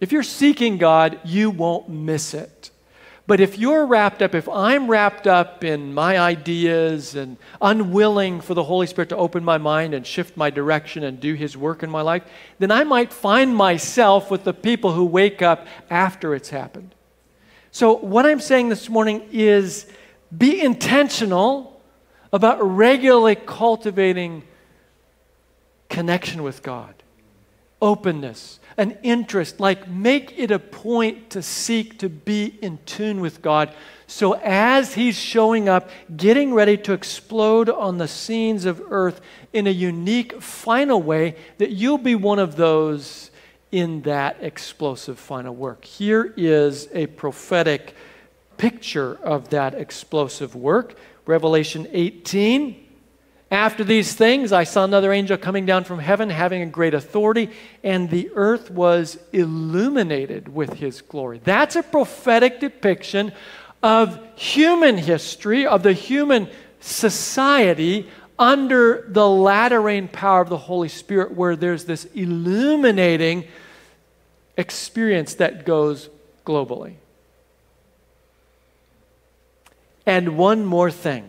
If 0.00 0.10
you're 0.10 0.22
seeking 0.22 0.78
God, 0.78 1.20
you 1.24 1.50
won't 1.50 1.88
miss 1.88 2.34
it. 2.34 2.70
But 3.26 3.40
if 3.40 3.56
you're 3.56 3.86
wrapped 3.86 4.20
up, 4.20 4.34
if 4.34 4.48
I'm 4.48 4.88
wrapped 4.88 5.26
up 5.26 5.62
in 5.62 5.94
my 5.94 6.18
ideas 6.18 7.14
and 7.14 7.36
unwilling 7.60 8.40
for 8.40 8.54
the 8.54 8.64
Holy 8.64 8.86
Spirit 8.86 9.10
to 9.10 9.16
open 9.16 9.44
my 9.44 9.58
mind 9.58 9.94
and 9.94 10.04
shift 10.04 10.36
my 10.36 10.50
direction 10.50 11.04
and 11.04 11.20
do 11.20 11.34
His 11.34 11.56
work 11.56 11.84
in 11.84 11.90
my 11.90 12.02
life, 12.02 12.24
then 12.58 12.72
I 12.72 12.82
might 12.82 13.12
find 13.12 13.54
myself 13.54 14.30
with 14.30 14.42
the 14.42 14.52
people 14.52 14.92
who 14.92 15.04
wake 15.04 15.40
up 15.40 15.66
after 15.88 16.34
it's 16.34 16.50
happened. 16.50 16.94
So, 17.70 17.96
what 17.96 18.26
I'm 18.26 18.40
saying 18.40 18.70
this 18.70 18.88
morning 18.88 19.26
is 19.30 19.86
be 20.36 20.60
intentional 20.60 21.80
about 22.32 22.60
regularly 22.60 23.36
cultivating 23.36 24.42
connection 25.88 26.42
with 26.42 26.62
God, 26.62 26.94
openness, 27.82 28.60
an 28.78 28.96
interest, 29.02 29.60
like 29.60 29.88
make 29.88 30.38
it 30.38 30.50
a 30.50 30.58
point 30.58 31.28
to 31.30 31.42
seek 31.42 31.98
to 31.98 32.08
be 32.08 32.56
in 32.62 32.78
tune 32.86 33.20
with 33.20 33.42
God. 33.42 33.74
So 34.06 34.34
as 34.34 34.94
He's 34.94 35.18
showing 35.18 35.68
up, 35.68 35.90
getting 36.16 36.54
ready 36.54 36.78
to 36.78 36.92
explode 36.92 37.68
on 37.68 37.98
the 37.98 38.08
scenes 38.08 38.64
of 38.64 38.80
earth 38.90 39.20
in 39.52 39.66
a 39.66 39.70
unique, 39.70 40.40
final 40.40 41.02
way, 41.02 41.36
that 41.58 41.70
you'll 41.70 41.98
be 41.98 42.14
one 42.14 42.38
of 42.38 42.56
those 42.56 43.30
in 43.72 44.02
that 44.02 44.36
explosive 44.40 45.18
final 45.18 45.54
work. 45.54 45.84
Here 45.84 46.32
is 46.36 46.88
a 46.92 47.06
prophetic 47.08 47.94
picture 48.56 49.18
of 49.22 49.48
that 49.48 49.74
explosive 49.74 50.54
work. 50.54 50.94
Revelation 51.26 51.88
18. 51.90 52.81
After 53.52 53.84
these 53.84 54.14
things, 54.14 54.50
I 54.50 54.64
saw 54.64 54.82
another 54.82 55.12
angel 55.12 55.36
coming 55.36 55.66
down 55.66 55.84
from 55.84 55.98
heaven, 55.98 56.30
having 56.30 56.62
a 56.62 56.66
great 56.66 56.94
authority, 56.94 57.50
and 57.84 58.08
the 58.08 58.30
earth 58.34 58.70
was 58.70 59.18
illuminated 59.30 60.48
with 60.48 60.72
his 60.72 61.02
glory. 61.02 61.38
That's 61.44 61.76
a 61.76 61.82
prophetic 61.82 62.60
depiction 62.60 63.30
of 63.82 64.18
human 64.36 64.96
history, 64.96 65.66
of 65.66 65.82
the 65.82 65.92
human 65.92 66.48
society 66.80 68.08
under 68.38 69.04
the 69.06 69.28
latter 69.28 69.82
rain 69.82 70.08
power 70.08 70.40
of 70.40 70.48
the 70.48 70.56
Holy 70.56 70.88
Spirit, 70.88 71.32
where 71.32 71.54
there's 71.54 71.84
this 71.84 72.06
illuminating 72.14 73.46
experience 74.56 75.34
that 75.34 75.66
goes 75.66 76.08
globally. 76.46 76.94
And 80.06 80.38
one 80.38 80.64
more 80.64 80.90
thing. 80.90 81.28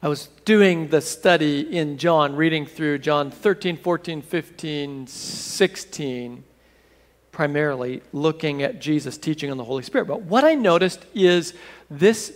I 0.00 0.06
was 0.06 0.28
doing 0.44 0.88
the 0.88 1.00
study 1.00 1.76
in 1.76 1.98
John, 1.98 2.36
reading 2.36 2.66
through 2.66 2.98
John 2.98 3.32
13, 3.32 3.76
14, 3.76 4.22
15, 4.22 5.08
16, 5.08 6.44
primarily 7.32 8.02
looking 8.12 8.62
at 8.62 8.80
Jesus' 8.80 9.18
teaching 9.18 9.50
on 9.50 9.56
the 9.56 9.64
Holy 9.64 9.82
Spirit. 9.82 10.06
But 10.06 10.22
what 10.22 10.44
I 10.44 10.54
noticed 10.54 11.04
is 11.14 11.52
this 11.90 12.32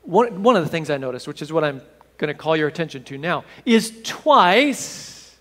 one, 0.00 0.42
one 0.42 0.56
of 0.56 0.64
the 0.64 0.70
things 0.70 0.88
I 0.88 0.96
noticed, 0.96 1.28
which 1.28 1.42
is 1.42 1.52
what 1.52 1.64
I'm 1.64 1.82
going 2.16 2.28
to 2.28 2.34
call 2.34 2.56
your 2.56 2.68
attention 2.68 3.04
to 3.04 3.18
now, 3.18 3.44
is 3.66 3.92
twice 4.04 5.36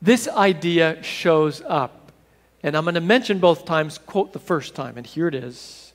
this 0.00 0.28
idea 0.28 1.02
shows 1.02 1.62
up. 1.66 2.12
And 2.62 2.76
I'm 2.76 2.84
going 2.84 2.94
to 2.94 3.00
mention 3.00 3.40
both 3.40 3.64
times, 3.64 3.98
quote 3.98 4.32
the 4.32 4.38
first 4.38 4.76
time, 4.76 4.96
and 4.96 5.04
here 5.04 5.26
it 5.26 5.34
is 5.34 5.92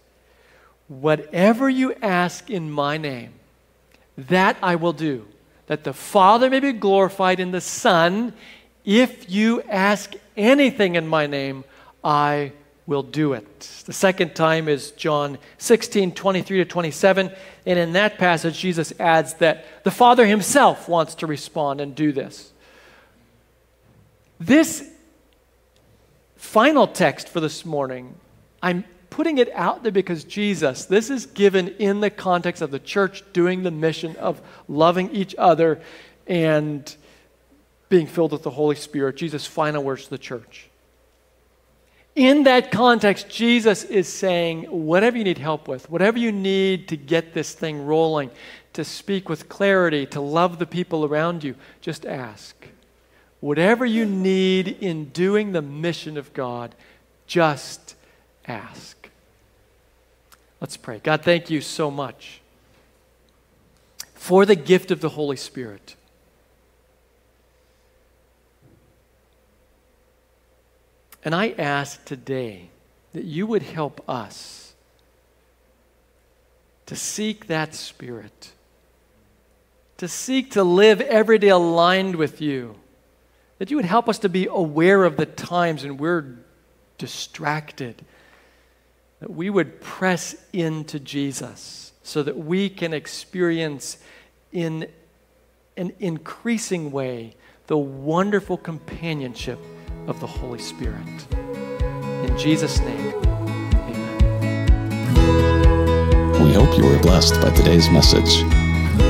Whatever 0.90 1.70
you 1.70 1.94
ask 2.02 2.50
in 2.50 2.70
my 2.70 2.98
name, 2.98 3.37
that 4.18 4.58
I 4.62 4.76
will 4.76 4.94
do, 4.94 5.26
that 5.68 5.84
the 5.84 5.94
Father 5.94 6.50
may 6.50 6.60
be 6.60 6.74
glorified 6.74 7.40
in 7.40 7.52
the 7.52 7.62
Son. 7.62 8.34
If 8.84 9.30
you 9.30 9.62
ask 9.64 10.14
anything 10.36 10.96
in 10.96 11.08
my 11.08 11.28
name, 11.28 11.64
I 12.04 12.54
will 12.88 13.04
do 13.04 13.34
it. 13.34 13.60
The 13.86 13.94
second 13.94 14.34
time 14.34 14.70
is 14.70 14.92
John 14.92 15.38
16, 15.58 16.14
23 16.14 16.58
to 16.60 16.66
27. 16.66 17.32
And 17.66 17.80
in 17.80 17.94
that 17.94 18.18
passage, 18.18 18.58
Jesus 18.58 18.94
adds 18.98 19.36
that 19.36 19.84
the 19.84 19.92
Father 19.92 20.26
himself 20.26 20.88
wants 20.88 21.16
to 21.16 21.28
respond 21.28 21.82
and 21.82 21.94
do 21.94 22.14
this. 22.14 22.54
This 24.40 24.90
final 26.38 26.88
text 26.88 27.28
for 27.28 27.42
this 27.42 27.66
morning, 27.66 28.16
I'm 28.62 28.86
putting 29.10 29.38
it 29.38 29.50
out 29.54 29.84
there 29.84 29.92
because 29.92 30.24
Jesus, 30.24 30.86
this 30.86 31.10
is 31.10 31.26
given 31.26 31.70
in 31.80 32.00
the 32.00 32.10
context 32.10 32.62
of 32.62 32.72
the 32.72 32.80
church 32.80 33.24
doing 33.34 33.64
the 33.64 33.72
mission 33.72 34.16
of 34.18 34.42
loving 34.68 35.12
each 35.12 35.36
other 35.38 35.82
and 36.28 36.96
being 37.90 38.08
filled 38.08 38.32
with 38.32 38.44
the 38.44 38.50
Holy 38.50 38.76
Spirit. 38.76 39.16
Jesus' 39.16 39.46
final 39.46 39.84
words 39.84 40.06
to 40.06 40.10
the 40.10 40.18
church. 40.18 40.70
In 42.16 42.44
that 42.44 42.72
context, 42.72 43.30
Jesus 43.30 43.84
is 43.84 44.08
saying, 44.08 44.64
whatever 44.64 45.18
you 45.18 45.24
need 45.24 45.38
help 45.38 45.68
with, 45.68 45.88
whatever 45.90 46.18
you 46.18 46.32
need 46.32 46.88
to 46.88 46.98
get 46.98 47.34
this 47.36 47.54
thing 47.54 47.86
rolling, 47.86 48.32
to 48.74 48.84
speak 48.84 49.30
with 49.30 49.50
clarity, 49.50 50.08
to 50.08 50.20
love 50.20 50.58
the 50.58 50.66
people 50.66 51.06
around 51.06 51.44
you, 51.44 51.56
just 51.80 52.06
ask. 52.08 52.56
Whatever 53.40 53.86
you 53.86 54.04
need 54.04 54.68
in 54.68 55.10
doing 55.10 55.52
the 55.52 55.62
mission 55.62 56.18
of 56.18 56.34
God, 56.34 56.74
just 57.28 57.94
ask. 58.48 59.10
Let's 60.60 60.78
pray. 60.78 61.00
God, 61.04 61.24
thank 61.24 61.50
you 61.50 61.62
so 61.62 61.92
much 61.92 62.42
for 64.14 64.46
the 64.46 64.56
gift 64.56 64.92
of 64.92 65.02
the 65.02 65.10
Holy 65.10 65.38
Spirit. 65.38 65.96
And 71.24 71.36
I 71.36 71.50
ask 71.58 72.04
today 72.06 72.70
that 73.14 73.26
you 73.26 73.46
would 73.48 73.64
help 73.64 74.08
us 74.10 74.74
to 76.86 76.96
seek 76.96 77.48
that 77.48 77.76
Spirit, 77.76 78.52
to 79.98 80.08
seek 80.08 80.52
to 80.52 80.64
live 80.64 81.02
every 81.02 81.38
day 81.38 81.50
aligned 81.50 82.16
with 82.16 82.42
you, 82.42 82.76
that 83.60 83.70
you 83.70 83.76
would 83.76 83.86
help 83.86 84.08
us 84.08 84.20
to 84.20 84.30
be 84.30 84.48
aware 84.48 85.04
of 85.04 85.18
the 85.18 85.26
times 85.26 85.84
when 85.84 85.98
we're 85.98 86.38
distracted 86.98 88.04
that 89.20 89.32
we 89.32 89.50
would 89.50 89.82
press 89.82 90.36
into 90.54 91.00
Jesus 91.00 91.92
so 92.04 92.22
that 92.24 92.38
we 92.38 92.70
can 92.70 92.94
experience 92.94 93.98
in 94.52 94.88
an 95.76 95.92
increasing 96.00 96.92
way 96.92 97.34
the 97.68 97.78
wonderful 97.78 98.58
companionship 98.58 99.60
of 100.08 100.20
the 100.20 100.28
Holy 100.28 100.60
Spirit. 100.60 101.08
In 101.34 102.38
Jesus' 102.38 102.80
name, 102.80 103.14
amen. 103.24 103.44
We 106.44 106.54
hope 106.54 106.78
you 106.78 106.86
were 106.86 107.00
blessed 107.00 107.42
by 107.42 107.50
today's 107.52 107.90
message. 107.90 108.44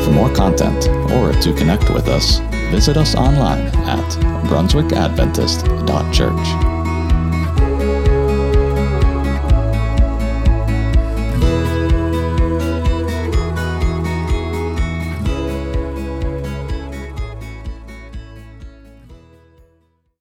For 0.04 0.12
more 0.12 0.34
content 0.34 0.88
or 1.12 1.34
to 1.34 1.54
connect 1.54 1.90
with 1.92 2.08
us, 2.08 2.40
visit 2.72 2.98
us 2.98 3.16
online 3.16 3.68
at 3.86 4.10
brunswickadventist.church. 4.48 6.77